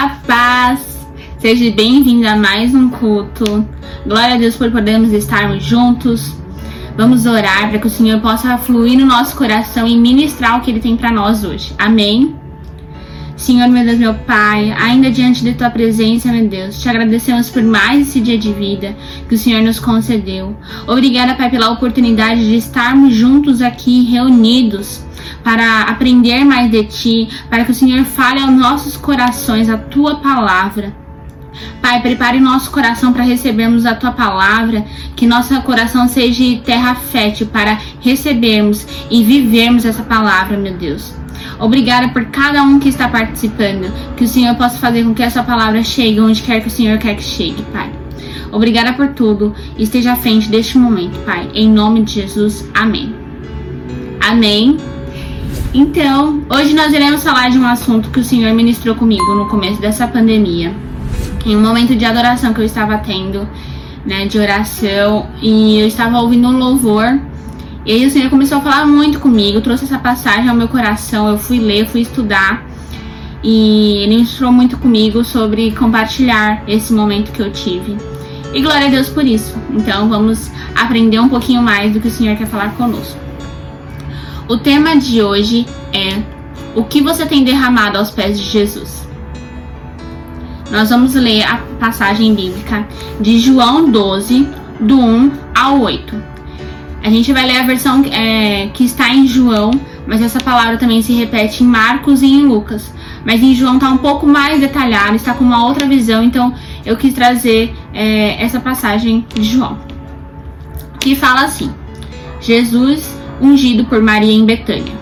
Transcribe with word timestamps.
A 0.00 0.16
paz! 0.26 1.06
Seja 1.40 1.70
bem-vindo 1.72 2.26
a 2.26 2.34
mais 2.34 2.74
um 2.74 2.88
culto. 2.88 3.68
Glória 4.06 4.36
a 4.36 4.38
Deus 4.38 4.56
por 4.56 4.70
podermos 4.70 5.12
estarmos 5.12 5.62
juntos. 5.62 6.34
Vamos 6.96 7.26
orar 7.26 7.68
para 7.68 7.78
que 7.78 7.86
o 7.86 7.90
Senhor 7.90 8.18
possa 8.18 8.56
fluir 8.56 8.98
no 8.98 9.04
nosso 9.04 9.36
coração 9.36 9.86
e 9.86 9.98
ministrar 9.98 10.56
o 10.56 10.62
que 10.62 10.70
Ele 10.70 10.80
tem 10.80 10.96
para 10.96 11.12
nós 11.12 11.44
hoje. 11.44 11.74
Amém? 11.76 12.34
Senhor, 13.40 13.68
meu 13.68 13.82
Deus, 13.82 13.98
meu 13.98 14.12
Pai, 14.12 14.70
ainda 14.70 15.10
diante 15.10 15.42
de 15.42 15.54
Tua 15.54 15.70
presença, 15.70 16.30
meu 16.30 16.46
Deus, 16.46 16.78
te 16.78 16.90
agradecemos 16.90 17.48
por 17.48 17.62
mais 17.62 18.06
esse 18.06 18.20
dia 18.20 18.36
de 18.36 18.52
vida 18.52 18.94
que 19.26 19.34
o 19.34 19.38
Senhor 19.38 19.62
nos 19.62 19.80
concedeu. 19.80 20.54
Obrigada, 20.86 21.34
Pai, 21.34 21.48
pela 21.48 21.70
oportunidade 21.70 22.46
de 22.46 22.56
estarmos 22.56 23.14
juntos 23.14 23.62
aqui, 23.62 24.04
reunidos, 24.04 25.02
para 25.42 25.84
aprender 25.84 26.44
mais 26.44 26.70
de 26.70 26.84
Ti, 26.84 27.28
para 27.48 27.64
que 27.64 27.70
o 27.70 27.74
Senhor 27.74 28.04
fale 28.04 28.40
aos 28.40 28.52
nossos 28.52 28.98
corações 28.98 29.70
a 29.70 29.78
Tua 29.78 30.16
palavra. 30.16 30.94
Pai, 31.80 32.00
prepare 32.00 32.40
nosso 32.40 32.70
coração 32.70 33.12
para 33.12 33.22
recebermos 33.22 33.86
a 33.86 33.94
tua 33.94 34.12
palavra, 34.12 34.84
que 35.16 35.26
nosso 35.26 35.60
coração 35.62 36.08
seja 36.08 36.60
terra 36.64 36.94
fértil 36.94 37.46
para 37.46 37.78
recebermos 38.00 38.86
e 39.10 39.24
vivermos 39.24 39.84
essa 39.84 40.02
palavra, 40.02 40.56
meu 40.56 40.74
Deus. 40.74 41.14
Obrigada 41.58 42.08
por 42.08 42.24
cada 42.26 42.62
um 42.62 42.78
que 42.78 42.88
está 42.88 43.08
participando. 43.08 43.92
Que 44.16 44.24
o 44.24 44.28
Senhor 44.28 44.54
possa 44.54 44.78
fazer 44.78 45.04
com 45.04 45.14
que 45.14 45.22
essa 45.22 45.42
palavra 45.42 45.82
chegue 45.82 46.20
onde 46.20 46.42
quer 46.42 46.60
que 46.60 46.68
o 46.68 46.70
Senhor 46.70 46.98
quer 46.98 47.14
que 47.14 47.22
chegue, 47.22 47.62
Pai. 47.72 47.90
Obrigada 48.50 48.92
por 48.92 49.08
tudo. 49.08 49.54
Esteja 49.78 50.12
à 50.12 50.16
frente 50.16 50.48
deste 50.48 50.78
momento, 50.78 51.18
Pai. 51.20 51.48
Em 51.54 51.70
nome 51.70 52.02
de 52.02 52.14
Jesus. 52.14 52.68
Amém. 52.74 53.14
Amém. 54.20 54.76
Então, 55.72 56.42
hoje 56.50 56.74
nós 56.74 56.92
iremos 56.92 57.22
falar 57.22 57.50
de 57.50 57.58
um 57.58 57.66
assunto 57.66 58.10
que 58.10 58.20
o 58.20 58.24
Senhor 58.24 58.52
ministrou 58.54 58.94
comigo 58.94 59.34
no 59.34 59.46
começo 59.46 59.80
dessa 59.80 60.06
pandemia. 60.06 60.74
Em 61.44 61.56
um 61.56 61.60
momento 61.60 61.94
de 61.94 62.04
adoração 62.04 62.52
que 62.52 62.60
eu 62.60 62.64
estava 62.64 62.98
tendo, 62.98 63.48
né, 64.04 64.26
de 64.26 64.38
oração, 64.38 65.26
e 65.40 65.78
eu 65.80 65.86
estava 65.86 66.20
ouvindo 66.20 66.48
um 66.48 66.58
louvor 66.58 67.18
e 67.84 67.92
aí 67.92 68.06
o 68.06 68.10
Senhor 68.10 68.28
começou 68.28 68.58
a 68.58 68.60
falar 68.60 68.86
muito 68.86 69.18
comigo, 69.18 69.60
trouxe 69.62 69.84
essa 69.84 69.98
passagem 69.98 70.48
ao 70.50 70.54
meu 70.54 70.68
coração, 70.68 71.28
eu 71.28 71.38
fui 71.38 71.58
ler, 71.58 71.88
fui 71.88 72.02
estudar. 72.02 72.66
E 73.42 74.02
ele 74.02 74.16
instruiu 74.16 74.52
muito 74.52 74.76
comigo 74.76 75.24
sobre 75.24 75.72
compartilhar 75.72 76.62
esse 76.68 76.92
momento 76.92 77.32
que 77.32 77.40
eu 77.40 77.50
tive. 77.50 77.96
E 78.52 78.60
glória 78.60 78.86
a 78.86 78.90
Deus 78.90 79.08
por 79.08 79.24
isso. 79.24 79.56
Então 79.70 80.10
vamos 80.10 80.50
aprender 80.76 81.18
um 81.20 81.28
pouquinho 81.28 81.62
mais 81.62 81.94
do 81.94 82.00
que 82.00 82.08
o 82.08 82.10
Senhor 82.10 82.36
quer 82.36 82.46
falar 82.46 82.74
conosco. 82.74 83.18
O 84.46 84.58
tema 84.58 84.96
de 84.96 85.22
hoje 85.22 85.66
é 85.90 86.22
o 86.74 86.84
que 86.84 87.00
você 87.00 87.24
tem 87.24 87.42
derramado 87.42 87.96
aos 87.96 88.10
pés 88.10 88.38
de 88.38 88.44
Jesus. 88.44 89.08
Nós 90.70 90.88
vamos 90.90 91.14
ler 91.14 91.42
a 91.42 91.56
passagem 91.80 92.34
bíblica 92.34 92.86
de 93.20 93.40
João 93.40 93.90
12, 93.90 94.48
do 94.78 95.00
1 95.00 95.32
ao 95.54 95.80
8. 95.80 96.30
A 97.02 97.10
gente 97.10 97.32
vai 97.32 97.46
ler 97.46 97.58
a 97.58 97.62
versão 97.64 98.04
é, 98.04 98.68
que 98.72 98.84
está 98.84 99.08
em 99.08 99.26
João, 99.26 99.72
mas 100.06 100.22
essa 100.22 100.38
palavra 100.38 100.76
também 100.76 101.02
se 101.02 101.12
repete 101.12 101.64
em 101.64 101.66
Marcos 101.66 102.22
e 102.22 102.26
em 102.26 102.46
Lucas. 102.46 102.92
Mas 103.24 103.42
em 103.42 103.54
João 103.54 103.74
está 103.74 103.88
um 103.88 103.98
pouco 103.98 104.26
mais 104.26 104.60
detalhado, 104.60 105.16
está 105.16 105.34
com 105.34 105.44
uma 105.44 105.66
outra 105.66 105.86
visão, 105.86 106.22
então 106.22 106.54
eu 106.86 106.96
quis 106.96 107.14
trazer 107.14 107.74
é, 107.92 108.42
essa 108.42 108.60
passagem 108.60 109.26
de 109.34 109.42
João. 109.42 109.78
Que 111.00 111.16
fala 111.16 111.42
assim: 111.42 111.72
Jesus 112.40 113.18
ungido 113.40 113.84
por 113.86 114.00
Maria 114.00 114.32
em 114.32 114.44
Betânia. 114.44 114.94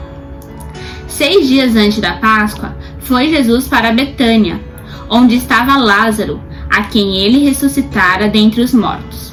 Seis 1.07 1.49
dias 1.49 1.77
antes 1.77 2.01
da 2.01 2.13
Páscoa, 2.15 2.77
foi 3.01 3.29
Jesus 3.29 3.67
para 3.67 3.93
Betânia, 3.93 4.61
onde 5.09 5.37
estava 5.37 5.77
Lázaro, 5.77 6.41
a 6.71 6.83
quem 6.83 7.17
ele 7.19 7.45
ressuscitara 7.45 8.29
dentre 8.29 8.61
os 8.61 8.75
mortos. 8.75 9.33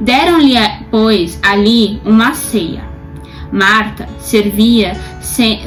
Deram-lhe, 0.00 0.56
pois, 0.90 1.38
ali 1.42 2.00
uma 2.04 2.34
ceia. 2.34 2.84
Marta 3.52 4.08
servia, 4.18 4.98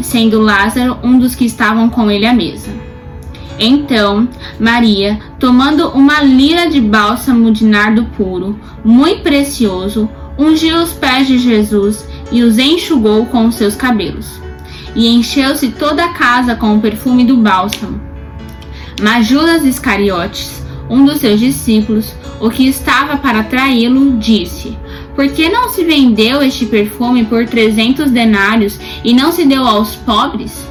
sendo 0.01 0.41
Lázaro 0.41 0.97
um 1.03 1.19
dos 1.19 1.35
que 1.35 1.45
estavam 1.45 1.89
com 1.89 2.09
ele 2.09 2.25
à 2.25 2.33
mesa. 2.33 2.71
Então, 3.57 4.27
Maria, 4.59 5.19
tomando 5.39 5.89
uma 5.89 6.21
lira 6.21 6.69
de 6.69 6.81
bálsamo 6.81 7.51
de 7.51 7.63
nardo 7.63 8.03
puro, 8.17 8.59
muito 8.83 9.21
precioso, 9.21 10.09
ungiu 10.37 10.81
os 10.81 10.91
pés 10.91 11.27
de 11.27 11.37
Jesus 11.37 12.05
e 12.31 12.43
os 12.43 12.57
enxugou 12.57 13.25
com 13.27 13.45
os 13.45 13.55
seus 13.55 13.75
cabelos. 13.75 14.41
E 14.95 15.07
encheu-se 15.07 15.69
toda 15.69 16.03
a 16.03 16.13
casa 16.13 16.55
com 16.55 16.75
o 16.75 16.81
perfume 16.81 17.23
do 17.23 17.37
bálsamo. 17.37 18.01
Mas 19.01 19.27
Judas 19.27 19.65
Iscariotes, 19.65 20.63
um 20.89 21.03
dos 21.05 21.19
seus 21.19 21.39
discípulos, 21.39 22.13
o 22.39 22.49
que 22.49 22.67
estava 22.67 23.17
para 23.17 23.43
traí-lo, 23.43 24.17
disse: 24.17 24.77
Por 25.15 25.27
que 25.29 25.49
não 25.49 25.69
se 25.69 25.83
vendeu 25.83 26.41
este 26.41 26.65
perfume 26.65 27.25
por 27.25 27.45
trezentos 27.45 28.11
denários 28.11 28.79
e 29.03 29.13
não 29.13 29.31
se 29.31 29.45
deu 29.45 29.65
aos 29.65 29.95
pobres? 29.95 30.65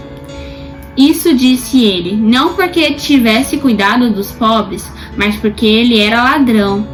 Isso 0.96 1.34
disse 1.34 1.82
ele, 1.82 2.14
não 2.14 2.54
porque 2.54 2.92
tivesse 2.92 3.56
cuidado 3.56 4.10
dos 4.10 4.30
pobres, 4.30 4.88
mas 5.16 5.34
porque 5.36 5.66
ele 5.66 5.98
era 5.98 6.22
ladrão. 6.22 6.86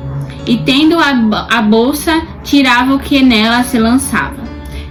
E 0.46 0.56
tendo 0.56 0.96
a, 0.98 1.60
bolsa, 1.60 2.22
tirava 2.42 2.94
o 2.94 2.98
que 2.98 3.22
nela 3.22 3.62
se 3.62 3.78
lançava. 3.78 4.42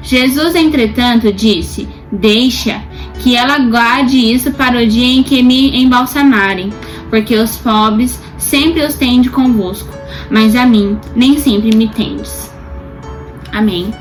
Jesus, 0.03 0.55
entretanto, 0.55 1.33
disse: 1.33 1.89
Deixa 2.11 2.83
que 3.19 3.35
ela 3.35 3.59
guarde 3.59 4.17
isso 4.17 4.51
para 4.51 4.81
o 4.81 4.87
dia 4.87 5.05
em 5.05 5.23
que 5.23 5.43
me 5.43 5.81
embalsamarem 5.81 6.71
porque 7.09 7.35
os 7.35 7.57
pobres 7.57 8.19
sempre 8.37 8.85
os 8.85 8.95
tende 8.95 9.29
convosco, 9.29 9.89
mas 10.29 10.55
a 10.55 10.65
mim 10.65 10.97
nem 11.15 11.39
sempre 11.39 11.75
me 11.75 11.87
tendes. 11.87 12.51
Amém. 13.51 13.93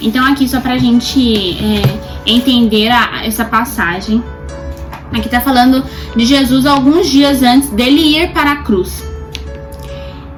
Então, 0.00 0.24
aqui, 0.24 0.48
só 0.48 0.60
pra 0.60 0.78
gente 0.78 1.56
é, 1.62 1.82
entender 2.26 2.90
a, 2.90 3.24
essa 3.24 3.44
passagem, 3.44 4.22
aqui 5.12 5.28
tá 5.28 5.40
falando 5.40 5.84
de 6.16 6.24
Jesus 6.24 6.66
alguns 6.66 7.08
dias 7.08 7.42
antes 7.42 7.70
dele 7.70 8.16
ir 8.16 8.32
para 8.32 8.52
a 8.52 8.56
cruz. 8.56 9.04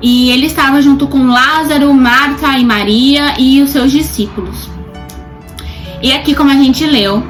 E 0.03 0.31
ele 0.31 0.47
estava 0.47 0.83
junto 0.83 1.07
com 1.07 1.29
Lázaro, 1.29 1.95
Marta 1.95 2.59
e 2.59 2.65
Maria 2.65 3.37
e 3.39 3.63
os 3.63 3.71
seus 3.71 3.91
discípulos. 3.91 4.69
E 6.03 6.13
aqui, 6.13 6.35
como 6.35 6.51
a 6.51 6.55
gente 6.55 6.85
leu, 6.85 7.23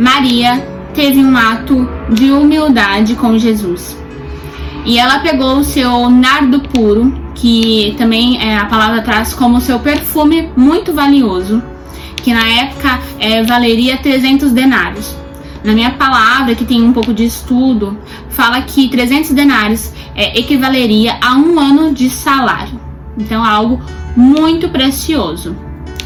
Maria 0.00 0.66
teve 0.94 1.22
um 1.22 1.36
ato 1.36 1.86
de 2.08 2.32
humildade 2.32 3.14
com 3.16 3.38
Jesus. 3.38 3.94
E 4.86 4.98
ela 4.98 5.18
pegou 5.18 5.58
o 5.58 5.64
seu 5.64 6.08
nardo 6.08 6.60
puro, 6.60 7.12
que 7.34 7.94
também 7.98 8.42
é, 8.42 8.56
a 8.56 8.64
palavra 8.64 9.02
traz 9.02 9.34
como 9.34 9.60
seu 9.60 9.78
perfume 9.78 10.48
muito 10.56 10.94
valioso, 10.94 11.62
que 12.16 12.32
na 12.32 12.48
época 12.48 12.98
é, 13.18 13.42
valeria 13.42 13.98
300 13.98 14.52
denários. 14.52 15.14
Na 15.62 15.74
minha 15.74 15.90
palavra, 15.90 16.54
que 16.54 16.64
tem 16.64 16.82
um 16.82 16.94
pouco 16.94 17.12
de 17.12 17.26
estudo, 17.26 17.98
fala 18.30 18.62
que 18.62 18.88
300 18.88 19.32
denários 19.32 19.92
é, 20.14 20.38
equivaleria 20.38 21.18
a 21.20 21.34
um 21.34 21.60
ano 21.60 21.92
de 21.92 22.08
salário. 22.08 22.80
Então, 23.18 23.44
algo 23.44 23.78
muito 24.16 24.70
precioso. 24.70 25.54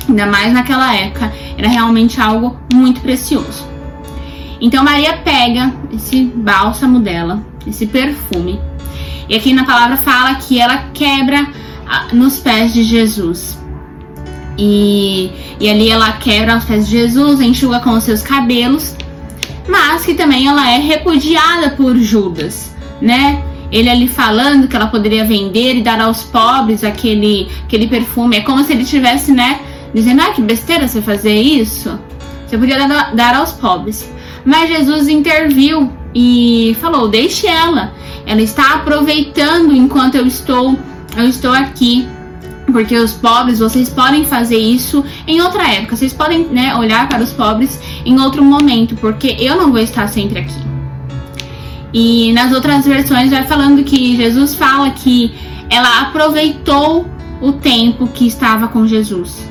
Ainda 0.08 0.26
mais 0.26 0.52
naquela 0.52 0.92
época, 0.96 1.32
era 1.56 1.68
realmente 1.68 2.20
algo 2.20 2.58
muito 2.72 3.00
precioso. 3.00 3.73
Então 4.60 4.84
Maria 4.84 5.16
pega 5.18 5.72
esse 5.92 6.24
bálsamo 6.24 7.00
dela, 7.00 7.44
esse 7.66 7.86
perfume, 7.86 8.60
e 9.28 9.34
aqui 9.34 9.52
na 9.52 9.64
palavra 9.64 9.96
fala 9.96 10.34
que 10.34 10.60
ela 10.60 10.90
quebra 10.92 11.46
ah, 11.86 12.06
nos 12.12 12.38
pés 12.38 12.72
de 12.72 12.82
Jesus. 12.82 13.58
E, 14.56 15.32
e 15.58 15.68
ali 15.68 15.90
ela 15.90 16.12
quebra 16.12 16.56
os 16.56 16.64
pés 16.64 16.86
de 16.86 16.92
Jesus, 16.92 17.40
enxuga 17.40 17.80
com 17.80 17.90
os 17.90 18.04
seus 18.04 18.22
cabelos, 18.22 18.94
mas 19.68 20.04
que 20.04 20.14
também 20.14 20.46
ela 20.46 20.70
é 20.70 20.78
repudiada 20.78 21.70
por 21.70 21.96
Judas, 21.96 22.72
né? 23.00 23.42
Ele 23.72 23.90
ali 23.90 24.06
falando 24.06 24.68
que 24.68 24.76
ela 24.76 24.86
poderia 24.86 25.24
vender 25.24 25.76
e 25.76 25.82
dar 25.82 26.00
aos 26.00 26.22
pobres 26.22 26.84
aquele, 26.84 27.48
aquele 27.64 27.88
perfume. 27.88 28.36
É 28.36 28.40
como 28.40 28.62
se 28.62 28.72
ele 28.72 28.84
tivesse, 28.84 29.32
né? 29.32 29.58
Dizendo, 29.92 30.22
ah, 30.22 30.30
que 30.32 30.42
besteira 30.42 30.86
você 30.86 31.02
fazer 31.02 31.34
isso. 31.34 31.98
Você 32.46 32.56
podia 32.56 32.86
dar, 32.86 33.14
dar 33.14 33.34
aos 33.34 33.52
pobres. 33.52 34.08
Mas 34.44 34.68
Jesus 34.68 35.08
interviu 35.08 35.90
e 36.14 36.76
falou: 36.80 37.08
deixe 37.08 37.46
ela. 37.46 37.92
Ela 38.26 38.40
está 38.40 38.74
aproveitando 38.74 39.74
enquanto 39.74 40.14
eu 40.14 40.26
estou, 40.26 40.78
eu 41.16 41.28
estou 41.28 41.52
aqui. 41.52 42.06
Porque 42.72 42.96
os 42.96 43.12
pobres, 43.12 43.58
vocês 43.58 43.90
podem 43.90 44.24
fazer 44.24 44.56
isso 44.56 45.04
em 45.26 45.40
outra 45.42 45.68
época. 45.68 45.96
Vocês 45.96 46.14
podem 46.14 46.46
né, 46.46 46.74
olhar 46.74 47.08
para 47.08 47.22
os 47.22 47.30
pobres 47.30 47.78
em 48.06 48.18
outro 48.18 48.42
momento, 48.42 48.96
porque 48.96 49.36
eu 49.38 49.56
não 49.56 49.70
vou 49.70 49.80
estar 49.80 50.08
sempre 50.08 50.40
aqui. 50.40 50.64
E 51.92 52.32
nas 52.32 52.52
outras 52.52 52.86
versões 52.86 53.30
vai 53.30 53.44
falando 53.44 53.84
que 53.84 54.16
Jesus 54.16 54.54
fala 54.54 54.90
que 54.90 55.32
ela 55.70 56.00
aproveitou 56.00 57.06
o 57.40 57.52
tempo 57.52 58.08
que 58.08 58.26
estava 58.26 58.66
com 58.66 58.86
Jesus. 58.86 59.48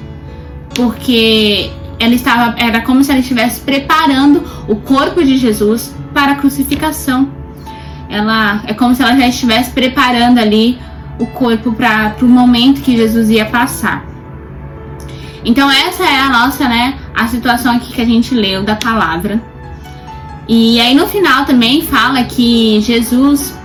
Porque 0.74 1.72
ela 2.04 2.14
estava, 2.14 2.56
era 2.58 2.82
como 2.82 3.04
se 3.04 3.12
ela 3.12 3.20
estivesse 3.20 3.62
preparando 3.62 4.44
o 4.68 4.76
corpo 4.76 5.24
de 5.24 5.38
Jesus 5.38 5.94
para 6.14 6.34
a 6.34 6.36
crucificação. 6.36 7.30
ela 8.10 8.62
é 8.68 8.74
como 8.74 8.94
se 8.94 9.02
ela 9.02 9.16
já 9.16 9.28
estivesse 9.28 9.72
preparando 9.72 10.38
ali 10.38 10.78
o 11.18 11.26
corpo 11.28 11.72
para 11.72 12.16
o 12.22 12.26
momento 12.26 12.82
que 12.82 12.96
Jesus 12.96 13.30
ia 13.30 13.46
passar. 13.46 14.06
Então 15.46 15.70
essa 15.70 16.04
é 16.04 16.20
a 16.20 16.30
nossa, 16.30 16.68
né, 16.68 16.98
a 17.16 17.28
situação 17.28 17.76
aqui 17.76 17.94
que 17.94 18.02
a 18.02 18.06
gente 18.06 18.34
leu 18.34 18.64
da 18.64 18.76
palavra. 18.76 19.42
E 20.48 20.80
aí 20.80 20.94
no 20.94 21.08
final 21.08 21.46
também 21.46 21.82
fala 21.82 22.24
que 22.24 22.80
Jesus 22.82 23.58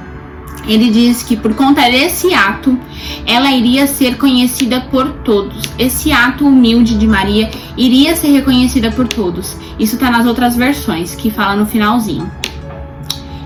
ele 0.66 0.90
diz 0.90 1.22
que 1.22 1.36
por 1.36 1.54
conta 1.54 1.82
desse 1.82 2.34
ato, 2.34 2.78
ela 3.26 3.50
iria 3.52 3.86
ser 3.86 4.16
conhecida 4.16 4.80
por 4.80 5.10
todos. 5.24 5.62
Esse 5.78 6.12
ato 6.12 6.46
humilde 6.46 6.96
de 6.96 7.06
Maria 7.06 7.50
iria 7.76 8.14
ser 8.16 8.28
reconhecida 8.28 8.90
por 8.90 9.08
todos. 9.08 9.56
Isso 9.78 9.94
está 9.94 10.10
nas 10.10 10.26
outras 10.26 10.56
versões, 10.56 11.14
que 11.14 11.30
fala 11.30 11.56
no 11.56 11.66
finalzinho. 11.66 12.30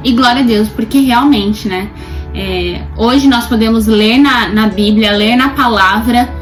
E 0.02 0.12
glória 0.12 0.42
a 0.42 0.44
Deus, 0.44 0.68
porque 0.68 0.98
realmente, 1.00 1.68
né? 1.68 1.88
É, 2.34 2.82
hoje 2.96 3.28
nós 3.28 3.46
podemos 3.46 3.86
ler 3.86 4.18
na, 4.18 4.48
na 4.48 4.66
Bíblia, 4.66 5.12
ler 5.12 5.36
na 5.36 5.50
palavra 5.50 6.32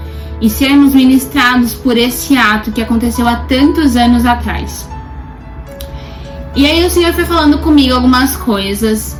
e 0.40 0.48
sermos 0.48 0.94
ministrados 0.94 1.74
por 1.74 1.98
esse 1.98 2.36
ato 2.36 2.72
que 2.72 2.80
aconteceu 2.80 3.28
há 3.28 3.36
tantos 3.36 3.96
anos 3.96 4.24
atrás. 4.24 4.88
E 6.56 6.64
aí 6.66 6.84
o 6.84 6.90
Senhor 6.90 7.12
foi 7.12 7.24
falando 7.24 7.58
comigo 7.58 7.94
algumas 7.94 8.36
coisas 8.36 9.19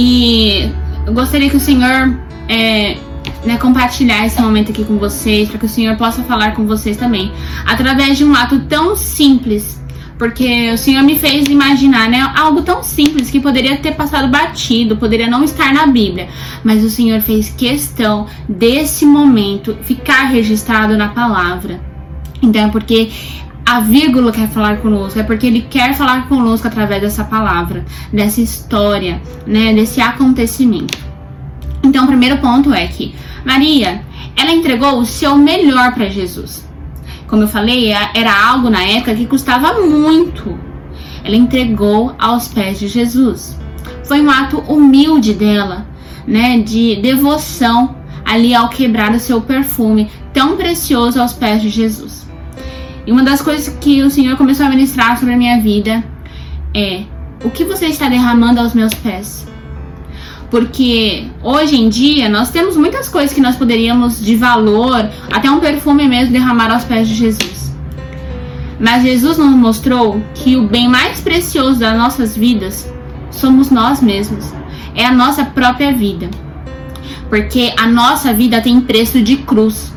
e 0.00 0.72
eu 1.04 1.12
gostaria 1.12 1.50
que 1.50 1.56
o 1.56 1.60
Senhor 1.60 2.16
é, 2.48 2.98
né, 3.44 3.56
compartilhar 3.56 4.24
esse 4.24 4.40
momento 4.40 4.70
aqui 4.70 4.84
com 4.84 4.96
vocês, 4.96 5.48
para 5.48 5.58
que 5.58 5.66
o 5.66 5.68
Senhor 5.68 5.96
possa 5.96 6.22
falar 6.22 6.54
com 6.54 6.64
vocês 6.68 6.96
também, 6.96 7.32
através 7.66 8.16
de 8.16 8.24
um 8.24 8.32
ato 8.32 8.60
tão 8.60 8.94
simples, 8.94 9.82
porque 10.16 10.70
o 10.72 10.78
Senhor 10.78 11.02
me 11.02 11.18
fez 11.18 11.48
imaginar, 11.48 12.08
né, 12.08 12.32
algo 12.36 12.62
tão 12.62 12.80
simples 12.80 13.28
que 13.28 13.40
poderia 13.40 13.76
ter 13.78 13.96
passado 13.96 14.28
batido, 14.28 14.96
poderia 14.96 15.26
não 15.26 15.42
estar 15.42 15.74
na 15.74 15.88
Bíblia, 15.88 16.28
mas 16.62 16.84
o 16.84 16.90
Senhor 16.90 17.20
fez 17.20 17.48
questão 17.48 18.28
desse 18.48 19.04
momento 19.04 19.76
ficar 19.82 20.26
registrado 20.26 20.96
na 20.96 21.08
palavra. 21.08 21.80
Então, 22.40 22.66
é 22.66 22.68
porque 22.68 23.10
a 23.68 23.80
vírgula 23.80 24.32
quer 24.32 24.48
falar 24.48 24.78
conosco, 24.78 25.18
é 25.18 25.22
porque 25.22 25.46
ele 25.46 25.60
quer 25.60 25.92
falar 25.92 26.26
conosco 26.26 26.66
através 26.66 27.02
dessa 27.02 27.22
palavra, 27.22 27.84
dessa 28.10 28.40
história, 28.40 29.20
né, 29.46 29.74
desse 29.74 30.00
acontecimento. 30.00 30.96
Então, 31.82 32.04
o 32.04 32.06
primeiro 32.06 32.38
ponto 32.38 32.72
é 32.72 32.86
que 32.86 33.14
Maria, 33.44 34.02
ela 34.34 34.52
entregou 34.52 34.98
o 34.98 35.04
seu 35.04 35.36
melhor 35.36 35.92
para 35.92 36.08
Jesus. 36.08 36.66
Como 37.26 37.42
eu 37.42 37.48
falei, 37.48 37.92
é, 37.92 38.10
era 38.14 38.32
algo 38.48 38.70
na 38.70 38.82
época 38.84 39.14
que 39.14 39.26
custava 39.26 39.74
muito. 39.86 40.58
Ela 41.22 41.36
entregou 41.36 42.14
aos 42.18 42.48
pés 42.48 42.78
de 42.78 42.88
Jesus. 42.88 43.54
Foi 44.02 44.22
um 44.22 44.30
ato 44.30 44.60
humilde 44.60 45.34
dela, 45.34 45.86
né, 46.26 46.58
de 46.58 46.96
devoção 47.02 47.94
ali 48.24 48.54
ao 48.54 48.70
quebrar 48.70 49.14
o 49.14 49.20
seu 49.20 49.42
perfume 49.42 50.10
tão 50.32 50.56
precioso 50.56 51.20
aos 51.20 51.34
pés 51.34 51.60
de 51.60 51.68
Jesus. 51.68 52.17
E 53.08 53.10
uma 53.10 53.22
das 53.22 53.40
coisas 53.40 53.74
que 53.80 54.02
o 54.02 54.10
Senhor 54.10 54.36
começou 54.36 54.66
a 54.66 54.68
ministrar 54.68 55.18
sobre 55.18 55.32
a 55.32 55.36
minha 55.38 55.58
vida 55.62 56.04
é: 56.74 57.04
o 57.42 57.48
que 57.48 57.64
você 57.64 57.86
está 57.86 58.06
derramando 58.06 58.60
aos 58.60 58.74
meus 58.74 58.92
pés? 58.92 59.46
Porque 60.50 61.26
hoje 61.42 61.74
em 61.74 61.88
dia 61.88 62.28
nós 62.28 62.50
temos 62.50 62.76
muitas 62.76 63.08
coisas 63.08 63.32
que 63.32 63.40
nós 63.40 63.56
poderíamos 63.56 64.22
de 64.22 64.36
valor, 64.36 65.08
até 65.32 65.50
um 65.50 65.58
perfume 65.58 66.06
mesmo, 66.06 66.34
derramar 66.34 66.70
aos 66.70 66.84
pés 66.84 67.08
de 67.08 67.14
Jesus. 67.14 67.72
Mas 68.78 69.04
Jesus 69.04 69.38
nos 69.38 69.54
mostrou 69.54 70.22
que 70.34 70.58
o 70.58 70.68
bem 70.68 70.86
mais 70.86 71.18
precioso 71.18 71.80
das 71.80 71.96
nossas 71.96 72.36
vidas 72.36 72.92
somos 73.30 73.70
nós 73.70 74.02
mesmos. 74.02 74.52
É 74.94 75.06
a 75.06 75.12
nossa 75.12 75.46
própria 75.46 75.92
vida. 75.94 76.28
Porque 77.30 77.72
a 77.78 77.86
nossa 77.86 78.34
vida 78.34 78.60
tem 78.60 78.78
preço 78.82 79.22
de 79.22 79.38
cruz. 79.38 79.94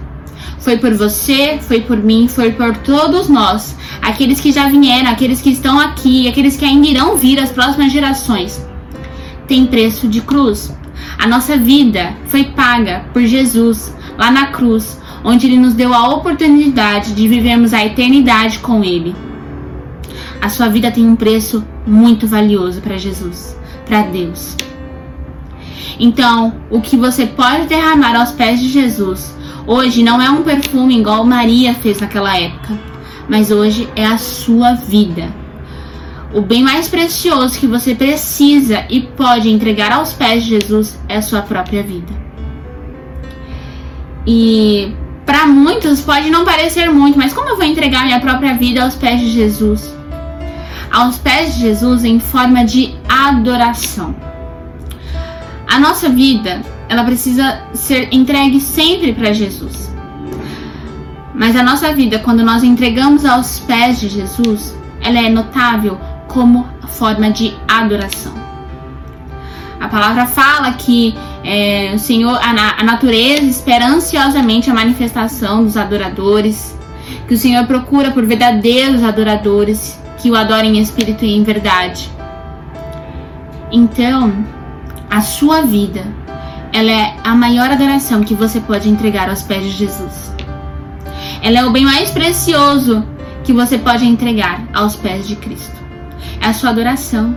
Foi 0.62 0.78
por 0.78 0.94
você, 0.94 1.58
foi 1.60 1.82
por 1.82 1.98
mim, 1.98 2.28
foi 2.28 2.52
por 2.52 2.78
todos 2.78 3.28
nós. 3.28 3.76
Aqueles 4.00 4.40
que 4.40 4.52
já 4.52 4.70
vieram, 4.70 5.10
aqueles 5.10 5.42
que 5.42 5.50
estão 5.50 5.80
aqui, 5.80 6.28
aqueles 6.28 6.56
que 6.56 6.64
ainda 6.64 6.88
irão 6.88 7.18
vir, 7.18 7.40
as 7.40 7.52
próximas 7.52 7.92
gerações. 7.92 8.64
Tem 9.48 9.66
preço 9.66 10.08
de 10.08 10.22
cruz. 10.22 10.72
A 11.18 11.28
nossa 11.28 11.58
vida 11.58 12.14
foi 12.28 12.44
paga 12.44 13.06
por 13.12 13.24
Jesus 13.24 13.94
lá 14.20 14.30
na 14.30 14.48
cruz, 14.48 15.00
onde 15.24 15.48
ele 15.48 15.58
nos 15.58 15.74
deu 15.74 15.96
a 15.96 16.10
oportunidade 16.10 17.14
de 17.14 17.28
vivermos 17.28 17.74
a 17.74 17.84
eternidade 17.84 18.60
com 18.60 18.84
ele. 18.84 19.16
A 20.40 20.48
sua 20.48 20.70
vida 20.70 20.92
tem 20.92 21.08
um 21.08 21.16
preço 21.16 21.66
muito 21.88 22.28
valioso 22.28 22.82
para 22.82 22.98
Jesus, 22.98 23.58
para 23.86 24.04
Deus. 24.04 24.56
Então, 26.00 26.54
o 26.70 26.82
que 26.82 26.96
você 26.96 27.26
pode 27.26 27.66
derramar 27.66 28.16
aos 28.16 28.32
pés 28.32 28.60
de 28.60 28.70
Jesus 28.70 29.41
Hoje 29.68 30.04
não 30.04 30.22
é 30.22 30.30
um 30.30 30.44
perfume 30.44 30.98
igual 30.98 31.24
Maria 31.24 31.74
fez 31.74 32.00
naquela 32.00 32.38
época, 32.38 32.78
mas 33.30 33.52
hoje 33.52 33.88
é 33.96 34.06
a 34.06 34.18
sua 34.18 34.74
vida. 34.74 35.30
O 36.34 36.42
bem 36.42 36.64
mais 36.64 36.88
precioso 36.88 37.60
que 37.60 37.68
você 37.68 37.94
precisa 37.94 38.86
e 38.90 39.02
pode 39.02 39.50
entregar 39.50 39.92
aos 39.92 40.14
pés 40.14 40.44
de 40.44 40.52
Jesus 40.52 41.00
é 41.08 41.18
a 41.18 41.22
sua 41.22 41.42
própria 41.42 41.84
vida. 41.84 42.14
E 44.26 44.96
para 45.26 45.46
muitos 45.46 46.02
pode 46.02 46.30
não 46.30 46.46
parecer 46.46 46.90
muito, 46.90 47.18
mas 47.18 47.34
como 47.34 47.50
eu 47.50 47.58
vou 47.58 47.66
entregar 47.66 48.06
minha 48.06 48.20
própria 48.20 48.54
vida 48.56 48.84
aos 48.84 48.96
pés 48.96 49.20
de 49.20 49.30
Jesus? 49.30 49.94
Aos 50.92 51.18
pés 51.18 51.56
de 51.56 51.62
Jesus 51.62 52.04
em 52.04 52.20
forma 52.20 52.66
de 52.66 52.96
adoração. 53.08 54.16
A 55.68 55.80
nossa 55.80 56.10
vida 56.10 56.62
ela 56.92 57.06
precisa 57.06 57.62
ser 57.74 58.10
entregue 58.12 58.60
sempre 58.60 59.14
para 59.14 59.32
Jesus. 59.32 59.90
Mas 61.34 61.56
a 61.56 61.64
nossa 61.64 61.94
vida, 61.94 62.20
quando 62.20 62.44
nós 62.44 62.66
entregamos 62.66 63.24
aos 63.24 63.62
pés 63.62 64.02
de 64.02 64.10
Jesus, 64.10 64.78
ela 65.00 65.18
é 65.18 65.30
notável 65.30 65.98
como 66.28 66.68
forma 66.90 67.32
de 67.32 67.56
adoração. 67.66 68.34
A 69.80 69.88
palavra 69.88 70.26
fala 70.26 70.74
que 70.74 71.16
é, 71.46 71.94
o 71.96 72.00
Senhor, 72.00 72.38
a, 72.38 72.82
a 72.82 72.84
natureza 72.84 73.46
espera 73.46 73.88
ansiosamente 73.88 74.70
a 74.70 74.74
manifestação 74.74 75.64
dos 75.64 75.78
adoradores, 75.78 76.78
que 77.26 77.36
o 77.36 77.38
Senhor 77.38 77.66
procura 77.68 78.12
por 78.12 78.26
verdadeiros 78.26 79.02
adoradores 79.02 79.98
que 80.18 80.30
o 80.30 80.36
adorem 80.36 80.78
em 80.78 80.82
espírito 80.82 81.24
e 81.24 81.38
em 81.38 81.42
verdade. 81.42 82.12
Então, 83.72 84.46
a 85.10 85.22
sua 85.22 85.62
vida 85.62 86.20
ela 86.74 86.92
é 86.92 87.16
a 87.24 87.36
maior 87.36 87.70
adoração 87.70 88.24
que 88.24 88.34
você 88.34 88.60
pode 88.60 88.90
entregar 88.90 89.30
aos 89.30 89.42
pés 89.42 89.64
de 89.64 89.72
Jesus. 89.72 90.34
Ela 91.42 91.60
é 91.60 91.66
o 91.66 91.72
bem 91.72 91.84
mais 91.84 92.12
precioso 92.12 93.06
que 93.44 93.52
você 93.52 93.78
pode 93.78 94.06
entregar 94.06 94.64
aos 94.74 94.96
pés 94.96 95.28
de 95.28 95.36
Cristo. 95.36 95.76
É 96.40 96.48
a 96.48 96.54
sua 96.54 96.70
adoração. 96.70 97.36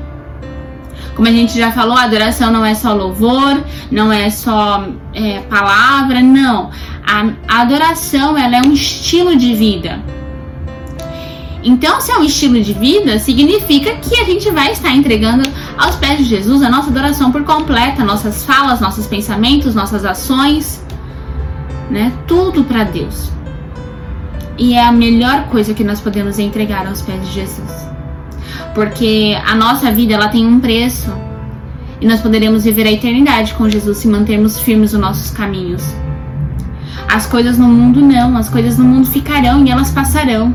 Como 1.15 1.29
a 1.29 1.31
gente 1.31 1.57
já 1.57 1.71
falou, 1.71 1.97
a 1.97 2.03
adoração 2.03 2.51
não 2.51 2.65
é 2.65 2.75
só 2.75 2.93
louvor, 2.93 3.63
não 3.91 4.13
é 4.13 4.31
só 4.31 4.87
é, 5.13 5.41
palavra, 5.41 6.21
não. 6.21 6.71
A, 7.07 7.61
adoração 7.61 8.37
ela 8.37 8.57
é 8.57 8.61
um 8.61 8.73
estilo 8.73 9.37
de 9.37 9.55
vida. 9.55 10.01
Então, 11.65 11.99
se 11.99 12.13
é 12.13 12.19
um 12.19 12.23
estilo 12.23 12.61
de 12.61 12.75
vida, 12.75 13.19
significa 13.19 13.95
que 13.95 14.21
a 14.21 14.25
gente 14.25 14.51
vai 14.51 14.71
estar 14.73 14.95
entregando 14.95 15.49
aos 15.79 15.97
pés 15.97 16.19
de 16.19 16.25
Jesus 16.25 16.63
a 16.63 16.69
nossa 16.69 16.91
adoração 16.91 17.33
por 17.33 17.43
completa, 17.43 18.05
nossas 18.05 18.45
falas, 18.45 18.81
nossos 18.81 19.07
pensamentos, 19.07 19.75
nossas 19.75 20.05
ações, 20.05 20.85
né? 21.91 22.13
Tudo 22.27 22.65
para 22.65 22.85
Deus. 22.85 23.33
E 24.59 24.75
é 24.75 24.85
a 24.85 24.93
melhor 24.93 25.47
coisa 25.47 25.73
que 25.73 25.83
nós 25.83 26.03
podemos 26.03 26.39
entregar 26.39 26.87
aos 26.87 27.01
pés 27.01 27.27
de 27.27 27.33
Jesus. 27.33 27.89
Porque 28.75 29.35
a 29.47 29.55
nossa 29.55 29.91
vida 29.91 30.13
ela 30.13 30.29
tem 30.29 30.47
um 30.47 30.61
preço 30.61 31.11
e 31.99 32.07
nós 32.07 32.21
poderemos 32.21 32.65
viver 32.65 32.87
a 32.87 32.93
eternidade 32.93 33.55
com 33.55 33.71
Jesus 33.71 33.99
se 33.99 34.09
mantermos 34.09 34.61
firmes 34.61 34.93
nos 34.93 35.01
nossos 35.01 35.31
caminhos. 35.31 35.83
As 37.09 37.25
coisas 37.25 37.57
no 37.57 37.69
mundo 37.69 38.03
não, 38.03 38.37
as 38.37 38.51
coisas 38.51 38.77
no 38.77 38.85
mundo 38.85 39.07
ficarão 39.07 39.65
e 39.65 39.71
elas 39.71 39.91
passarão. 39.91 40.55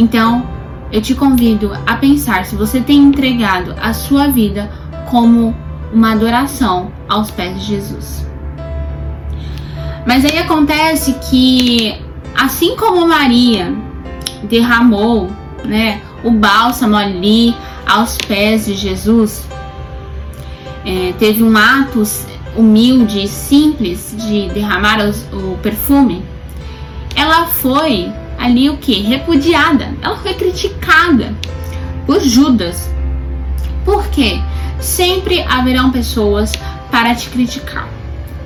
Então, 0.00 0.48
eu 0.90 1.02
te 1.02 1.14
convido 1.14 1.72
a 1.86 1.94
pensar 1.94 2.46
se 2.46 2.56
você 2.56 2.80
tem 2.80 2.96
entregado 2.96 3.74
a 3.78 3.92
sua 3.92 4.28
vida 4.28 4.70
como 5.10 5.54
uma 5.92 6.12
adoração 6.12 6.90
aos 7.06 7.30
pés 7.30 7.60
de 7.60 7.66
Jesus. 7.66 8.26
Mas 10.06 10.24
aí 10.24 10.38
acontece 10.38 11.12
que, 11.30 12.00
assim 12.34 12.76
como 12.76 13.06
Maria 13.06 13.74
derramou 14.44 15.30
né, 15.66 16.00
o 16.24 16.30
bálsamo 16.30 16.96
ali 16.96 17.54
aos 17.86 18.16
pés 18.16 18.64
de 18.64 18.74
Jesus, 18.74 19.46
é, 20.86 21.12
teve 21.18 21.42
um 21.42 21.54
ato 21.58 22.02
humilde 22.56 23.24
e 23.24 23.28
simples 23.28 24.16
de 24.16 24.48
derramar 24.48 24.98
o 25.30 25.58
perfume, 25.58 26.24
ela 27.14 27.44
foi 27.44 28.10
ali 28.40 28.68
o 28.70 28.78
que? 28.78 29.02
Repudiada. 29.02 29.94
Ela 30.02 30.16
foi 30.16 30.34
criticada 30.34 31.32
por 32.06 32.20
Judas. 32.20 32.90
Por 33.84 34.08
que 34.08 34.42
sempre 34.80 35.42
haverão 35.42 35.90
pessoas 35.90 36.52
para 36.90 37.14
te 37.14 37.28
criticar. 37.28 37.88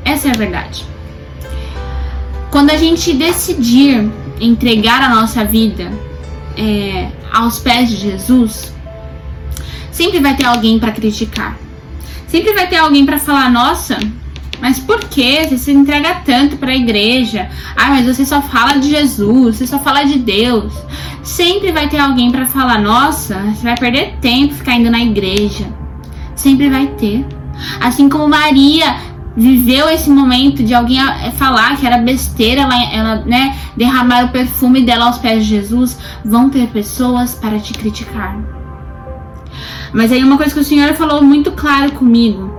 Essa 0.05 0.29
é 0.29 0.31
a 0.33 0.35
verdade. 0.35 0.85
Quando 2.51 2.71
a 2.71 2.77
gente 2.77 3.13
decidir 3.15 4.11
entregar 4.41 5.01
a 5.03 5.09
nossa 5.09 5.45
vida 5.45 5.91
é, 6.57 7.11
aos 7.33 7.59
pés 7.59 7.89
de 7.89 7.97
Jesus, 7.97 8.73
sempre 9.91 10.21
vai 10.21 10.37
ter 10.37 10.45
alguém 10.45 10.79
para 10.79 10.93
criticar. 10.93 11.57
Sempre 12.29 12.53
vai 12.53 12.69
ter 12.69 12.77
alguém 12.77 13.07
para 13.07 13.19
falar: 13.19 13.51
nossa, 13.51 13.99
mas 14.65 14.79
por 14.79 14.99
que 14.99 15.45
você 15.45 15.59
se 15.59 15.73
entrega 15.73 16.23
tanto 16.25 16.57
para 16.57 16.73
a 16.73 16.75
igreja? 16.75 17.51
Ah, 17.77 17.91
mas 17.91 18.07
você 18.07 18.25
só 18.25 18.41
fala 18.41 18.79
de 18.79 18.89
Jesus, 18.89 19.57
você 19.57 19.67
só 19.67 19.79
fala 19.79 20.05
de 20.05 20.19
Deus. 20.19 20.73
Sempre 21.23 21.71
vai 21.71 21.87
ter 21.87 21.99
alguém 21.99 22.33
para 22.33 22.47
falar: 22.47 22.81
nossa, 22.81 23.39
você 23.41 23.63
vai 23.63 23.77
perder 23.77 24.17
tempo 24.23 24.55
ficar 24.55 24.77
indo 24.77 24.91
na 24.91 25.01
igreja. 25.01 25.67
Sempre 26.35 26.71
vai 26.71 26.87
ter. 26.87 27.27
Assim 27.79 28.09
como 28.09 28.27
Maria 28.27 28.97
viveu 29.37 29.87
esse 29.91 30.09
momento 30.09 30.65
de 30.65 30.73
alguém 30.73 30.99
eh, 30.99 31.31
falar 31.33 31.77
que 31.77 31.87
era 31.87 31.99
besteira 31.99 32.63
ela, 32.63 32.85
ela 32.91 33.17
né, 33.17 33.59
derramar 33.77 34.25
o 34.25 34.29
perfume 34.31 34.81
dela 34.81 35.09
aos 35.09 35.19
pés 35.19 35.45
de 35.45 35.51
Jesus, 35.51 35.99
vão 36.25 36.49
ter 36.49 36.69
pessoas 36.69 37.35
para 37.35 37.59
te 37.59 37.75
criticar. 37.75 38.39
Mas 39.93 40.11
aí 40.11 40.25
uma 40.25 40.39
coisa 40.39 40.55
que 40.55 40.61
o 40.61 40.65
Senhor 40.65 40.95
falou 40.95 41.23
muito 41.23 41.53
claro 41.53 41.93
comigo. 41.93 42.54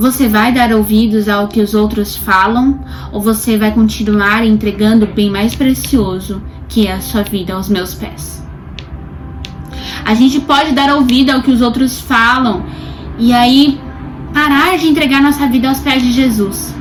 Você 0.00 0.30
vai 0.30 0.50
dar 0.50 0.72
ouvidos 0.72 1.28
ao 1.28 1.46
que 1.46 1.60
os 1.60 1.74
outros 1.74 2.16
falam 2.16 2.80
ou 3.12 3.20
você 3.20 3.58
vai 3.58 3.70
continuar 3.70 4.42
entregando 4.46 5.04
o 5.04 5.12
bem 5.12 5.28
mais 5.28 5.54
precioso, 5.54 6.42
que 6.70 6.86
é 6.86 6.94
a 6.94 7.02
sua 7.02 7.22
vida 7.22 7.52
aos 7.52 7.68
meus 7.68 7.92
pés? 7.92 8.42
A 10.06 10.14
gente 10.14 10.40
pode 10.40 10.72
dar 10.72 10.90
ouvido 10.94 11.28
ao 11.28 11.42
que 11.42 11.50
os 11.50 11.60
outros 11.60 12.00
falam 12.00 12.64
e 13.18 13.34
aí 13.34 13.78
parar 14.32 14.78
de 14.78 14.86
entregar 14.86 15.20
nossa 15.20 15.46
vida 15.48 15.68
aos 15.68 15.80
pés 15.80 16.02
de 16.02 16.12
Jesus. 16.12 16.74